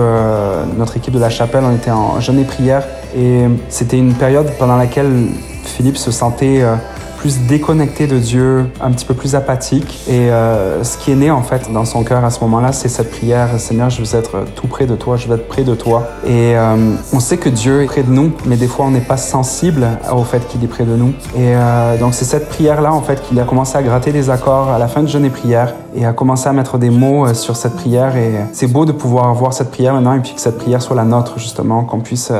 notre 0.77 0.96
équipe 0.96 1.13
de 1.13 1.19
la 1.19 1.29
chapelle, 1.29 1.63
on 1.63 1.75
était 1.75 1.91
en 1.91 2.19
jeûne 2.22 2.39
et 2.39 2.46
prière 2.46 2.84
et 3.15 3.45
c'était 3.69 3.97
une 3.97 4.13
période 4.13 4.49
pendant 4.57 4.77
laquelle 4.77 5.27
Philippe 5.63 5.97
se 5.97 6.11
sentait 6.11 6.61
euh, 6.61 6.75
plus 7.17 7.39
déconnecté 7.41 8.07
de 8.07 8.17
Dieu, 8.17 8.67
un 8.81 8.91
petit 8.91 9.05
peu 9.05 9.13
plus 9.13 9.35
apathique. 9.35 9.99
Et 10.07 10.31
euh, 10.31 10.83
ce 10.83 10.97
qui 10.97 11.11
est 11.11 11.15
né 11.15 11.31
en 11.31 11.41
fait 11.41 11.71
dans 11.71 11.85
son 11.85 12.03
cœur 12.03 12.23
à 12.23 12.29
ce 12.29 12.39
moment-là, 12.41 12.71
c'est 12.71 12.87
cette 12.87 13.11
prière 13.11 13.59
Seigneur, 13.59 13.89
je 13.89 14.01
veux 14.01 14.17
être 14.17 14.45
tout 14.55 14.67
près 14.67 14.85
de 14.85 14.95
toi, 14.95 15.17
je 15.17 15.27
veux 15.27 15.35
être 15.35 15.47
près 15.47 15.63
de 15.63 15.75
toi. 15.75 16.07
Et 16.25 16.55
euh, 16.55 16.95
on 17.11 17.19
sait 17.19 17.37
que 17.37 17.49
Dieu 17.49 17.83
est 17.83 17.87
près 17.87 18.03
de 18.03 18.11
nous, 18.11 18.31
mais 18.45 18.55
des 18.55 18.67
fois 18.67 18.85
on 18.85 18.91
n'est 18.91 19.01
pas 19.01 19.17
sensible 19.17 19.87
au 20.13 20.23
fait 20.23 20.47
qu'il 20.47 20.63
est 20.63 20.67
près 20.67 20.85
de 20.85 20.95
nous. 20.95 21.13
Et 21.37 21.53
donc 21.99 22.13
c'est 22.13 22.25
cette 22.25 22.47
prière-là 22.47 22.93
en 22.93 23.01
fait 23.01 23.21
qu'il 23.21 23.39
a 23.39 23.43
commencé 23.43 23.77
à 23.77 23.83
gratter 23.83 24.11
des 24.11 24.29
accords 24.29 24.69
à 24.69 24.79
la 24.79 24.87
fin 24.87 25.01
de 25.01 25.07
jeûne 25.07 25.25
et 25.25 25.29
prière 25.29 25.73
et 25.95 26.05
a 26.05 26.13
commencé 26.13 26.47
à 26.47 26.53
mettre 26.53 26.77
des 26.77 26.89
mots 26.89 27.33
sur 27.33 27.55
cette 27.55 27.75
prière. 27.75 28.15
Et 28.15 28.33
c'est 28.53 28.67
beau 28.67 28.85
de 28.85 28.91
pouvoir 28.91 29.33
voir 29.33 29.53
cette 29.53 29.71
prière 29.71 29.93
maintenant 29.93 30.13
et 30.13 30.19
puis 30.19 30.33
que 30.33 30.41
cette 30.41 30.57
prière 30.57 30.81
soit 30.81 30.95
la 30.95 31.05
nôtre 31.05 31.37
justement, 31.37 31.83
qu'on 31.83 31.99
puisse 31.99 32.31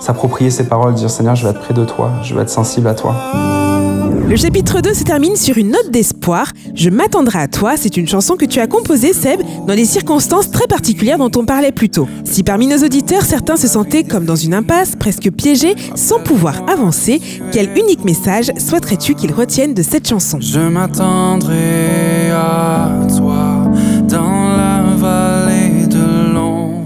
s'approprier 0.00 0.50
ces 0.50 0.64
paroles, 0.64 0.94
dire 0.94 1.10
Seigneur, 1.10 1.34
je 1.34 1.44
vais 1.44 1.50
être 1.50 1.60
près 1.60 1.74
de 1.74 1.84
toi, 1.84 2.10
je 2.22 2.34
vais 2.34 2.42
être 2.42 2.50
sensible 2.50 2.88
à 2.88 2.94
toi. 2.94 3.14
Le 4.28 4.34
chapitre 4.34 4.80
2 4.80 4.92
se 4.92 5.04
termine 5.04 5.36
sur 5.36 5.56
une 5.56 5.70
note 5.70 5.92
d'espoir. 5.92 6.50
Je 6.74 6.90
m'attendrai 6.90 7.38
à 7.38 7.46
toi, 7.46 7.74
c'est 7.76 7.96
une 7.96 8.08
chanson 8.08 8.34
que 8.34 8.44
tu 8.44 8.58
as 8.58 8.66
composée, 8.66 9.12
Seb, 9.12 9.40
dans 9.68 9.74
des 9.76 9.84
circonstances 9.84 10.50
très 10.50 10.66
particulières 10.66 11.18
dont 11.18 11.30
on 11.36 11.44
parlait 11.44 11.70
plus 11.70 11.90
tôt. 11.90 12.08
Si 12.24 12.42
parmi 12.42 12.66
nos 12.66 12.78
auditeurs, 12.78 13.22
certains 13.22 13.56
se 13.56 13.68
sentaient 13.68 14.02
comme 14.02 14.24
dans 14.24 14.34
une 14.34 14.54
impasse, 14.54 14.96
presque 14.96 15.30
piégés, 15.30 15.76
sans 15.94 16.18
pouvoir 16.18 16.68
avancer, 16.68 17.20
quel 17.52 17.78
unique 17.78 18.04
message 18.04 18.50
souhaiterais-tu 18.58 19.14
qu'ils 19.14 19.32
retiennent 19.32 19.74
de 19.74 19.82
cette 19.82 20.08
chanson? 20.08 20.38
Je 20.40 20.58
m'attendrai 20.58 22.30
à 22.32 23.06
toi 23.16 23.25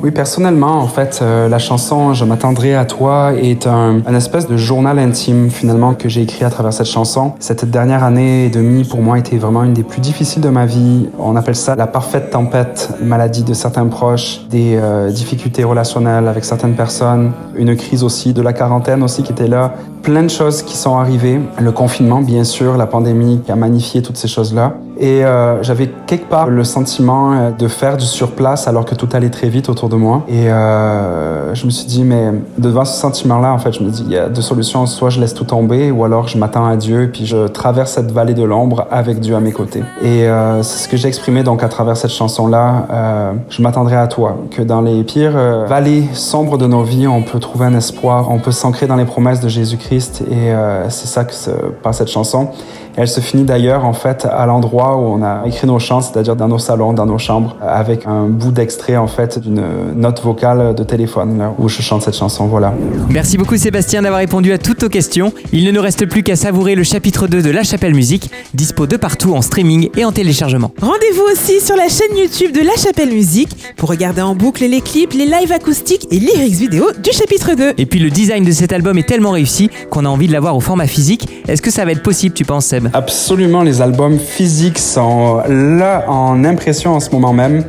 oui, 0.02 0.12
personnellement, 0.12 0.78
en 0.78 0.86
fait, 0.86 1.20
euh, 1.20 1.48
la 1.48 1.58
chanson 1.58 2.14
Je 2.14 2.24
m'attendrai 2.24 2.74
à 2.74 2.84
toi 2.86 3.32
est 3.34 3.66
un, 3.66 4.02
espèce 4.14 4.48
de 4.48 4.56
journal 4.56 4.98
intime 4.98 5.50
finalement 5.50 5.94
que 5.94 6.08
j'ai 6.08 6.22
écrit 6.22 6.44
à 6.44 6.50
travers 6.50 6.72
cette 6.72 6.86
chanson. 6.86 7.32
Cette 7.38 7.64
dernière 7.64 8.02
année 8.02 8.46
et 8.46 8.48
demie 8.48 8.84
pour 8.84 9.02
moi 9.02 9.18
était 9.18 9.36
vraiment 9.36 9.62
une 9.62 9.74
des 9.74 9.82
plus 9.82 10.00
difficiles 10.00 10.42
de 10.42 10.48
ma 10.48 10.64
vie. 10.64 11.08
On 11.18 11.36
appelle 11.36 11.56
ça 11.56 11.76
la 11.76 11.86
parfaite 11.86 12.30
tempête, 12.30 12.94
maladie 13.02 13.42
de 13.42 13.52
certains 13.52 13.86
proches, 13.86 14.46
des 14.48 14.76
euh, 14.76 15.10
difficultés 15.10 15.64
relationnelles 15.64 16.28
avec 16.28 16.44
certaines 16.44 16.74
personnes, 16.74 17.32
une 17.54 17.76
crise 17.76 18.02
aussi 18.02 18.32
de 18.32 18.42
la 18.42 18.52
quarantaine 18.52 19.02
aussi 19.02 19.22
qui 19.22 19.32
était 19.32 19.48
là, 19.48 19.74
plein 20.02 20.22
de 20.22 20.28
choses 20.28 20.62
qui 20.62 20.76
sont 20.76 20.96
arrivées. 20.96 21.40
Le 21.60 21.72
confinement, 21.72 22.20
bien 22.20 22.44
sûr, 22.44 22.76
la 22.76 22.86
pandémie 22.86 23.40
qui 23.44 23.52
a 23.52 23.56
magnifié 23.56 24.02
toutes 24.02 24.16
ces 24.16 24.28
choses-là. 24.28 24.74
Et 24.98 25.24
euh, 25.24 25.62
j'avais 25.62 25.88
quelque 26.06 26.28
part 26.28 26.48
le 26.48 26.62
sentiment 26.62 27.32
euh, 27.32 27.50
de 27.52 27.68
faire 27.68 27.96
du 27.96 28.04
surplace 28.04 28.68
alors 28.68 28.84
que 28.84 28.94
tout 28.94 29.08
allait 29.14 29.30
très 29.30 29.48
vite 29.48 29.70
autour 29.70 29.88
de 29.88 29.96
moi. 29.96 30.24
Et 30.28 30.50
euh, 30.50 31.54
je 31.54 31.64
me 31.64 31.70
suis 31.70 31.86
dit, 31.86 32.04
mais 32.04 32.32
devant 32.58 32.84
ce 32.84 33.00
sentiment-là, 33.00 33.50
en 33.50 33.58
fait, 33.58 33.72
je 33.72 33.82
me 33.82 33.88
dis, 33.88 34.02
il 34.04 34.12
y 34.12 34.18
a 34.18 34.28
deux 34.28 34.42
solutions. 34.42 34.84
Soit 34.84 35.08
je 35.08 35.20
laisse 35.20 35.32
tout 35.32 35.44
tomber, 35.44 35.90
ou 35.90 36.04
alors 36.04 36.28
je 36.28 36.36
m'attends 36.36 36.66
à 36.66 36.76
Dieu, 36.76 37.04
et 37.04 37.08
puis 37.08 37.24
je 37.24 37.46
traverse 37.48 37.92
cette 37.92 38.12
vallée 38.12 38.34
de 38.34 38.42
l'ombre 38.42 38.86
avec 38.90 39.20
Dieu 39.20 39.34
à 39.34 39.40
mes 39.40 39.52
côtés. 39.52 39.82
Et 40.02 40.28
euh, 40.28 40.62
c'est 40.62 40.84
ce 40.84 40.88
que 40.88 40.98
j'ai 40.98 41.08
exprimé 41.08 41.42
donc 41.44 41.62
à 41.62 41.68
travers 41.68 41.96
cette 41.96 42.10
chanson-là. 42.10 42.86
Euh, 42.90 43.32
je 43.48 43.62
m'attendrai 43.62 43.96
à 43.96 44.06
toi, 44.06 44.36
que 44.50 44.60
dans 44.60 44.82
les 44.82 45.02
pires 45.02 45.32
euh, 45.34 45.64
vallées 45.66 46.04
sombres 46.12 46.58
de 46.58 46.66
nos 46.66 46.82
vies, 46.82 47.06
on 47.06 47.22
peut 47.22 47.38
trouver 47.38 47.66
un 47.66 47.74
espoir, 47.74 48.30
on 48.30 48.38
peut 48.38 48.52
s'ancrer 48.52 48.86
dans 48.86 48.96
les 48.96 49.06
promesses 49.06 49.40
de 49.40 49.48
Jésus-Christ. 49.48 49.89
Et 49.92 50.52
c'est 50.88 51.06
ça 51.06 51.24
que 51.24 51.32
passe 51.82 51.98
cette 51.98 52.08
chanson. 52.08 52.50
Elle 53.00 53.08
se 53.08 53.20
finit 53.20 53.44
d'ailleurs 53.44 53.86
en 53.86 53.94
fait 53.94 54.28
à 54.30 54.44
l'endroit 54.44 54.98
où 54.98 55.00
on 55.00 55.22
a 55.22 55.44
écrit 55.46 55.66
nos 55.66 55.78
chants, 55.78 56.02
c'est-à-dire 56.02 56.36
dans 56.36 56.48
nos 56.48 56.58
salons, 56.58 56.92
dans 56.92 57.06
nos 57.06 57.16
chambres, 57.16 57.56
avec 57.66 58.04
un 58.04 58.26
bout 58.26 58.52
d'extrait 58.52 58.98
en 58.98 59.06
fait 59.06 59.38
d'une 59.38 59.62
note 59.96 60.20
vocale 60.22 60.74
de 60.74 60.84
téléphone 60.84 61.38
là, 61.38 61.54
où 61.58 61.70
je 61.70 61.80
chante 61.80 62.02
cette 62.02 62.14
chanson. 62.14 62.44
Voilà. 62.44 62.74
Merci 63.08 63.38
beaucoup 63.38 63.56
Sébastien 63.56 64.02
d'avoir 64.02 64.20
répondu 64.20 64.52
à 64.52 64.58
toutes 64.58 64.82
nos 64.82 64.90
questions. 64.90 65.32
Il 65.50 65.64
ne 65.64 65.70
nous 65.70 65.80
reste 65.80 66.04
plus 66.04 66.22
qu'à 66.22 66.36
savourer 66.36 66.74
le 66.74 66.82
chapitre 66.82 67.26
2 67.26 67.40
de 67.40 67.50
La 67.50 67.62
Chapelle 67.62 67.94
Musique, 67.94 68.30
dispo 68.52 68.86
de 68.86 68.98
partout 68.98 69.34
en 69.34 69.40
streaming 69.40 69.88
et 69.96 70.04
en 70.04 70.12
téléchargement. 70.12 70.70
Rendez-vous 70.82 71.24
aussi 71.32 71.58
sur 71.62 71.76
la 71.76 71.88
chaîne 71.88 72.14
YouTube 72.18 72.52
de 72.52 72.60
La 72.60 72.76
Chapelle 72.76 73.14
Musique 73.14 73.56
pour 73.78 73.88
regarder 73.88 74.20
en 74.20 74.34
boucle 74.34 74.66
les 74.66 74.82
clips, 74.82 75.14
les 75.14 75.24
lives 75.24 75.52
acoustiques 75.52 76.06
et 76.10 76.18
lyrics 76.18 76.52
vidéo 76.52 76.84
du 77.02 77.12
chapitre 77.12 77.54
2. 77.54 77.72
Et 77.78 77.86
puis 77.86 77.98
le 77.98 78.10
design 78.10 78.44
de 78.44 78.52
cet 78.52 78.74
album 78.74 78.98
est 78.98 79.08
tellement 79.08 79.30
réussi 79.30 79.70
qu'on 79.88 80.04
a 80.04 80.08
envie 80.10 80.26
de 80.26 80.34
l'avoir 80.34 80.54
au 80.54 80.60
format 80.60 80.86
physique. 80.86 81.26
Est-ce 81.48 81.62
que 81.62 81.70
ça 81.70 81.86
va 81.86 81.92
être 81.92 82.02
possible, 82.02 82.34
tu 82.34 82.44
penses 82.44 82.66
Seb? 82.66 82.89
Absolument, 82.92 83.62
les 83.62 83.80
albums 83.80 84.18
physiques 84.18 84.78
sont 84.78 85.42
là 85.48 86.04
en 86.08 86.44
impression 86.44 86.94
en 86.94 87.00
ce 87.00 87.10
moment 87.10 87.32
même. 87.32 87.64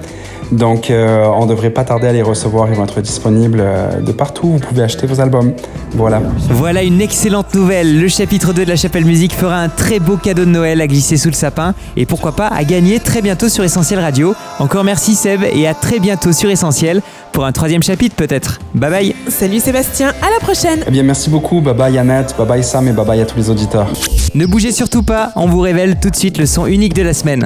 Donc, 0.52 0.90
euh, 0.90 1.26
on 1.26 1.46
ne 1.46 1.50
devrait 1.50 1.70
pas 1.70 1.84
tarder 1.84 2.08
à 2.08 2.14
les 2.14 2.22
recevoir. 2.22 2.68
Ils 2.70 2.76
vont 2.76 2.84
être 2.84 3.02
disponibles 3.02 3.62
euh, 3.62 4.02
de 4.02 4.12
partout. 4.12 4.48
Vous 4.48 4.60
pouvez 4.60 4.84
acheter 4.84 5.08
vos 5.08 5.22
albums. 5.22 5.54
Voilà. 5.94 6.22
Voilà 6.50 6.84
une 6.84 7.02
excellente 7.02 7.54
nouvelle. 7.56 8.00
Le 8.00 8.08
chapitre 8.08 8.54
2 8.54 8.66
de 8.66 8.70
la 8.70 8.76
Chapelle 8.76 9.06
Musique 9.06 9.34
fera 9.34 9.58
un 9.60 9.70
très 9.70 10.00
beau 10.00 10.18
cadeau 10.18 10.46
de 10.46 10.50
Noël 10.50 10.82
à 10.82 10.88
glisser 10.88 11.18
sous 11.18 11.30
le 11.30 11.34
sapin 11.34 11.74
et 11.96 12.06
pourquoi 12.06 12.34
pas 12.34 12.48
à 12.48 12.64
gagner 12.64 13.00
très 13.00 13.22
bientôt 13.22 13.50
sur 13.50 13.64
Essentiel 13.64 14.00
Radio. 14.00 14.36
Encore 14.60 14.84
merci 14.84 15.16
Seb 15.16 15.42
et 15.54 15.68
à 15.68 15.74
très 15.74 16.00
bientôt 16.00 16.32
sur 16.32 16.50
Essentiel 16.50 17.02
pour 17.32 17.46
un 17.46 17.52
troisième 17.52 17.84
chapitre 17.84 18.16
peut-être. 18.16 18.60
Bye 18.76 18.90
bye. 18.92 19.16
Salut 19.30 19.60
Sébastien, 19.60 20.10
à 20.10 20.30
la 20.30 20.40
prochaine. 20.42 20.84
Eh 20.88 20.92
bien, 20.92 21.04
merci 21.04 21.30
beaucoup. 21.30 21.62
Bye 21.62 21.74
bye 21.74 21.98
Annette, 21.98 22.36
bye 22.38 22.48
bye 22.48 22.64
Sam 22.64 22.88
et 22.88 22.94
bye 22.94 23.06
bye 23.06 23.22
à 23.22 23.26
tous 23.26 23.38
les 23.38 23.50
auditeurs. 23.50 23.88
Ne 24.36 24.46
bougez 24.46 24.72
surtout 24.72 25.04
pas, 25.04 25.32
on 25.36 25.48
vous 25.48 25.60
révèle 25.60 26.00
tout 26.00 26.10
de 26.10 26.16
suite 26.16 26.38
le 26.38 26.46
son 26.46 26.66
unique 26.66 26.94
de 26.94 27.04
la 27.04 27.14
semaine. 27.14 27.46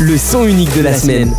Le 0.00 0.16
son 0.16 0.44
unique 0.44 0.74
de 0.76 0.82
la 0.82 0.94
semaine. 0.94 1.32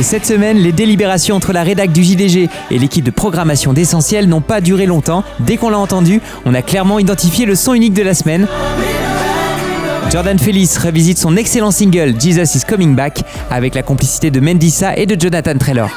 Cette 0.00 0.26
semaine, 0.26 0.58
les 0.58 0.72
délibérations 0.72 1.36
entre 1.36 1.52
la 1.52 1.62
rédac 1.62 1.92
du 1.92 2.02
JDG 2.02 2.48
et 2.70 2.78
l'équipe 2.78 3.04
de 3.04 3.10
programmation 3.10 3.72
d'Essentiel 3.72 4.28
n'ont 4.28 4.40
pas 4.40 4.60
duré 4.60 4.86
longtemps. 4.86 5.24
Dès 5.40 5.56
qu'on 5.56 5.70
l'a 5.70 5.78
entendu, 5.78 6.20
on 6.44 6.54
a 6.54 6.62
clairement 6.62 6.98
identifié 6.98 7.46
le 7.46 7.54
son 7.54 7.74
unique 7.74 7.94
de 7.94 8.02
la 8.02 8.14
semaine. 8.14 8.46
Jordan 10.10 10.38
Felice 10.38 10.76
revisite 10.78 11.18
son 11.18 11.36
excellent 11.36 11.70
single 11.70 12.14
Jesus 12.20 12.56
is 12.56 12.62
Coming 12.68 12.94
Back 12.94 13.22
avec 13.50 13.74
la 13.74 13.82
complicité 13.82 14.30
de 14.30 14.40
Mendissa 14.40 14.96
et 14.96 15.06
de 15.06 15.20
Jonathan 15.20 15.56
Traylor. 15.58 15.88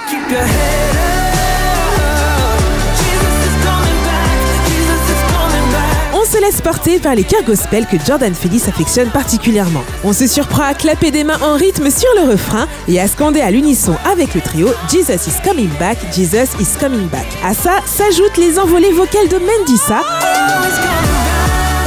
Laisse 6.48 6.62
par 6.62 7.16
les 7.16 7.24
chœurs 7.26 7.44
gospel 7.44 7.86
que 7.88 7.98
Jordan 8.06 8.34
Felice 8.34 8.70
affectionne 8.70 9.10
particulièrement. 9.10 9.84
On 10.06 10.14
se 10.14 10.28
surprend 10.28 10.64
à 10.64 10.74
clapper 10.74 11.12
des 11.12 11.26
mains 11.26 11.40
en 11.42 11.56
rythme 11.56 11.90
sur 11.90 12.08
le 12.16 12.32
refrain 12.32 12.68
et 12.88 13.02
à 13.02 13.08
scander 13.08 13.42
à 13.42 13.52
l'unisson 13.52 13.96
avec 14.10 14.34
le 14.34 14.40
trio 14.40 14.70
Jesus 14.90 15.28
is 15.28 15.42
coming 15.44 15.70
back, 15.78 15.98
Jesus 16.14 16.56
is 16.58 16.78
coming 16.80 17.08
back. 17.10 17.26
À 17.44 17.54
ça 17.54 17.82
s'ajoutent 17.86 18.38
les 18.38 18.60
envolées 18.60 18.94
vocales 18.94 19.28
de 19.28 19.40
Mendissa. 19.40 20.02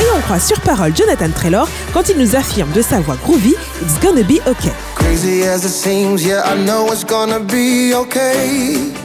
Et 0.01 0.07
on 0.15 0.21
croit 0.21 0.41
sur 0.41 0.61
parole 0.61 0.95
Jonathan 0.95 1.31
Traylor 1.35 1.69
quand 1.95 2.11
il 2.11 2.19
nous 2.19 2.37
affirme 2.37 2.71
de 2.73 2.83
sa 2.83 3.01
voix 3.01 3.17
groovy 3.25 3.55
It's 3.83 3.99
gonna 4.03 4.23
be 4.23 4.47
okay. 4.47 4.73
Crazy 4.95 5.43
as 5.43 5.65
it 5.65 5.71
seems, 5.71 6.23
yeah, 6.23 6.43
I 6.45 6.63
know 6.67 6.93
it's 6.93 7.05
gonna 7.05 7.39
be 7.41 7.95
okay. 7.95 9.00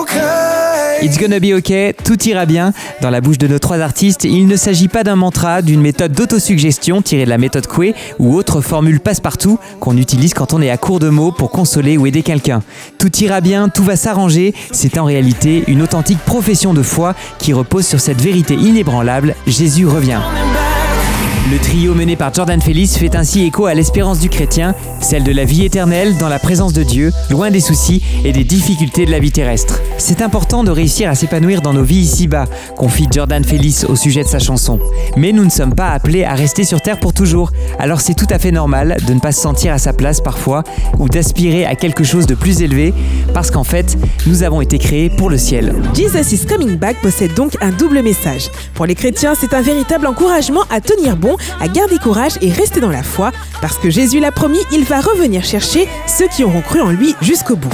Okay. 0.00 1.02
It's 1.02 1.18
gonna 1.18 1.40
be 1.40 1.52
ok, 1.56 1.96
tout 2.04 2.28
ira 2.28 2.46
bien. 2.46 2.72
Dans 3.00 3.10
la 3.10 3.20
bouche 3.20 3.38
de 3.38 3.48
nos 3.48 3.58
trois 3.58 3.80
artistes, 3.80 4.24
il 4.24 4.46
ne 4.46 4.56
s'agit 4.56 4.86
pas 4.86 5.02
d'un 5.02 5.16
mantra, 5.16 5.60
d'une 5.60 5.80
méthode 5.80 6.12
d'autosuggestion 6.12 7.02
tirée 7.02 7.24
de 7.24 7.30
la 7.30 7.38
méthode 7.38 7.66
Coué 7.66 7.94
ou 8.20 8.36
autre 8.36 8.60
formule 8.60 9.00
passe-partout 9.00 9.58
qu'on 9.80 9.96
utilise 9.96 10.32
quand 10.32 10.52
on 10.52 10.62
est 10.62 10.70
à 10.70 10.76
court 10.76 11.00
de 11.00 11.08
mots 11.08 11.32
pour 11.32 11.50
consoler 11.50 11.96
ou 11.96 12.06
aider 12.06 12.22
quelqu'un. 12.22 12.62
Tout 12.98 13.14
ira 13.16 13.40
bien, 13.40 13.68
tout 13.68 13.82
va 13.82 13.96
s'arranger, 13.96 14.54
c'est 14.70 14.96
en 14.96 15.04
réalité 15.04 15.64
une 15.66 15.82
authentique 15.82 16.20
profession 16.20 16.72
de 16.72 16.82
foi 16.82 17.14
qui 17.38 17.52
repose 17.52 17.86
sur 17.86 18.00
cette 18.00 18.20
vérité 18.20 18.54
inébranlable, 18.54 19.34
Jésus 19.46 19.86
revient. 19.86 20.20
Le 21.52 21.58
trio 21.58 21.94
mené 21.94 22.16
par 22.16 22.32
Jordan 22.32 22.62
Felice 22.62 22.96
fait 22.96 23.14
ainsi 23.14 23.44
écho 23.44 23.66
à 23.66 23.74
l'espérance 23.74 24.18
du 24.18 24.30
chrétien, 24.30 24.74
celle 25.02 25.22
de 25.22 25.32
la 25.32 25.44
vie 25.44 25.66
éternelle 25.66 26.16
dans 26.16 26.30
la 26.30 26.38
présence 26.38 26.72
de 26.72 26.82
Dieu, 26.82 27.12
loin 27.28 27.50
des 27.50 27.60
soucis 27.60 28.02
et 28.24 28.32
des 28.32 28.44
difficultés 28.44 29.04
de 29.04 29.10
la 29.10 29.18
vie 29.18 29.32
terrestre. 29.32 29.82
C'est 29.98 30.22
important 30.22 30.64
de 30.64 30.70
réussir 30.70 31.10
à 31.10 31.14
s'épanouir 31.14 31.60
dans 31.60 31.74
nos 31.74 31.82
vies 31.82 32.00
ici-bas, 32.00 32.46
confie 32.78 33.06
Jordan 33.12 33.44
Felice 33.44 33.84
au 33.84 33.96
sujet 33.96 34.22
de 34.22 34.28
sa 34.28 34.38
chanson. 34.38 34.80
Mais 35.18 35.32
nous 35.32 35.44
ne 35.44 35.50
sommes 35.50 35.74
pas 35.74 35.90
appelés 35.90 36.24
à 36.24 36.32
rester 36.32 36.64
sur 36.64 36.80
Terre 36.80 36.98
pour 36.98 37.12
toujours, 37.12 37.52
alors 37.78 38.00
c'est 38.00 38.14
tout 38.14 38.26
à 38.30 38.38
fait 38.38 38.50
normal 38.50 38.96
de 39.06 39.12
ne 39.12 39.20
pas 39.20 39.32
se 39.32 39.42
sentir 39.42 39.74
à 39.74 39.78
sa 39.78 39.92
place 39.92 40.22
parfois 40.22 40.64
ou 40.98 41.10
d'aspirer 41.10 41.66
à 41.66 41.74
quelque 41.74 42.02
chose 42.02 42.24
de 42.24 42.34
plus 42.34 42.62
élevé, 42.62 42.94
parce 43.34 43.50
qu'en 43.50 43.64
fait, 43.64 43.98
nous 44.26 44.42
avons 44.42 44.62
été 44.62 44.78
créés 44.78 45.10
pour 45.10 45.28
le 45.28 45.36
ciel. 45.36 45.74
Jesus 45.92 46.34
is 46.34 46.46
Coming 46.46 46.78
Back 46.78 46.96
possède 47.02 47.34
donc 47.34 47.58
un 47.60 47.72
double 47.72 48.00
message. 48.00 48.48
Pour 48.72 48.86
les 48.86 48.94
chrétiens, 48.94 49.34
c'est 49.38 49.52
un 49.52 49.60
véritable 49.60 50.06
encouragement 50.06 50.62
à 50.70 50.80
tenir 50.80 51.18
bon, 51.18 51.36
à 51.60 51.68
garder 51.68 51.98
courage 51.98 52.32
et 52.40 52.50
rester 52.50 52.80
dans 52.80 52.90
la 52.90 53.02
foi, 53.02 53.32
parce 53.60 53.78
que 53.78 53.90
Jésus 53.90 54.20
l'a 54.20 54.32
promis, 54.32 54.60
il 54.72 54.84
va 54.84 55.00
revenir 55.00 55.44
chercher 55.44 55.88
ceux 56.06 56.28
qui 56.28 56.44
auront 56.44 56.62
cru 56.62 56.80
en 56.80 56.90
lui 56.90 57.14
jusqu'au 57.20 57.56
bout. 57.56 57.70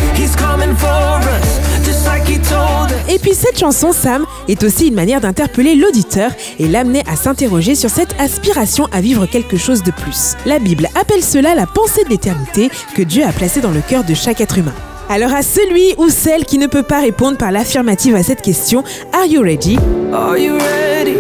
Et 3.09 3.19
puis 3.19 3.35
cette 3.35 3.59
chanson, 3.59 3.93
Sam, 3.93 4.27
est 4.49 4.63
aussi 4.63 4.89
une 4.89 4.95
manière 4.95 5.21
d'interpeller 5.21 5.75
l'auditeur 5.75 6.31
et 6.59 6.69
l'amener 6.69 7.03
à 7.11 7.17
s'interroger 7.17 7.75
sur 7.75 7.91
cette 7.91 8.15
aspiration 8.21 8.87
à 8.93 9.01
vivre 9.01 9.27
quelque 9.27 9.57
chose 9.57 9.83
de 9.83 9.91
plus. 9.91 10.35
La 10.45 10.59
Bible 10.59 10.89
appelle 10.95 11.25
cela 11.25 11.55
la 11.55 11.67
pensée 11.67 12.05
de 12.05 12.11
l'éternité 12.11 12.71
que 12.95 13.03
Dieu 13.03 13.25
a 13.25 13.33
placée 13.33 13.61
dans 13.61 13.71
le 13.71 13.81
cœur 13.81 14.05
de 14.05 14.15
chaque 14.15 14.41
être 14.41 14.59
humain. 14.59 14.75
Alors 15.09 15.33
à 15.33 15.43
celui 15.43 15.95
ou 15.97 16.11
celle 16.11 16.45
qui 16.45 16.59
ne 16.59 16.67
peut 16.67 16.83
pas 16.83 17.01
répondre 17.01 17.39
par 17.39 17.51
l'affirmative 17.51 18.15
à 18.15 18.23
cette 18.23 18.43
question, 18.43 18.85
Are 19.15 19.25
you 19.25 19.43
ready? 19.43 19.79
Are 20.13 20.37
you 20.37 20.59
ready? 20.59 21.17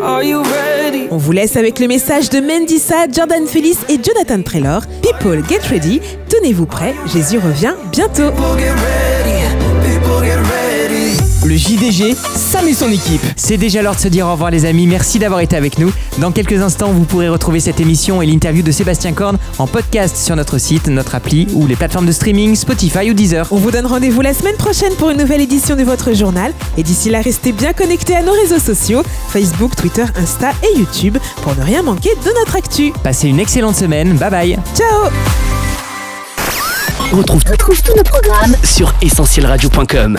Are 0.00 0.22
you 0.22 0.42
ready? 0.42 0.65
On 1.16 1.18
vous 1.18 1.32
laisse 1.32 1.56
avec 1.56 1.78
le 1.78 1.88
message 1.88 2.28
de 2.28 2.40
Mendissa, 2.40 3.10
Jordan 3.10 3.46
Felice 3.46 3.86
et 3.88 3.98
Jonathan 4.02 4.42
Traylor. 4.42 4.82
People, 5.00 5.42
get 5.48 5.66
ready. 5.70 5.98
Tenez-vous 6.28 6.66
prêts, 6.66 6.94
Jésus 7.10 7.38
revient 7.38 7.72
bientôt. 7.90 8.30
Le 11.46 11.56
JDG, 11.56 12.16
Sam 12.34 12.66
et 12.66 12.74
son 12.74 12.90
équipe. 12.90 13.20
C'est 13.36 13.56
déjà 13.56 13.80
l'heure 13.80 13.94
de 13.94 14.00
se 14.00 14.08
dire 14.08 14.26
au 14.26 14.32
revoir 14.32 14.50
les 14.50 14.64
amis, 14.64 14.88
merci 14.88 15.20
d'avoir 15.20 15.38
été 15.38 15.54
avec 15.54 15.78
nous. 15.78 15.92
Dans 16.18 16.32
quelques 16.32 16.60
instants, 16.60 16.90
vous 16.90 17.04
pourrez 17.04 17.28
retrouver 17.28 17.60
cette 17.60 17.78
émission 17.78 18.20
et 18.20 18.26
l'interview 18.26 18.64
de 18.64 18.72
Sébastien 18.72 19.12
Korn 19.12 19.38
en 19.60 19.68
podcast 19.68 20.16
sur 20.16 20.34
notre 20.34 20.58
site, 20.58 20.88
notre 20.88 21.14
appli 21.14 21.46
ou 21.54 21.68
les 21.68 21.76
plateformes 21.76 22.06
de 22.06 22.10
streaming 22.10 22.56
Spotify 22.56 23.12
ou 23.12 23.14
Deezer. 23.14 23.46
On 23.52 23.58
vous 23.58 23.70
donne 23.70 23.86
rendez-vous 23.86 24.22
la 24.22 24.34
semaine 24.34 24.56
prochaine 24.56 24.92
pour 24.94 25.10
une 25.10 25.18
nouvelle 25.18 25.40
édition 25.40 25.76
de 25.76 25.84
votre 25.84 26.14
journal. 26.14 26.52
Et 26.78 26.82
d'ici 26.82 27.10
là, 27.10 27.20
restez 27.20 27.52
bien 27.52 27.72
connectés 27.72 28.16
à 28.16 28.22
nos 28.22 28.32
réseaux 28.32 28.58
sociaux, 28.58 29.04
Facebook, 29.28 29.76
Twitter, 29.76 30.04
Insta 30.16 30.50
et 30.64 30.76
YouTube, 30.76 31.16
pour 31.42 31.54
ne 31.54 31.62
rien 31.62 31.82
manquer 31.82 32.10
de 32.24 32.30
notre 32.40 32.56
actu. 32.56 32.92
Passez 33.04 33.28
une 33.28 33.38
excellente 33.38 33.76
semaine, 33.76 34.16
bye 34.16 34.30
bye 34.30 34.58
Ciao 34.74 35.12
On 37.12 37.18
retrouve, 37.18 37.44
retrouve 37.48 37.80
tous 37.82 37.94
nos 37.94 38.02
programmes 38.02 38.56
sur 38.64 38.92
essentielradio.com. 39.00 40.18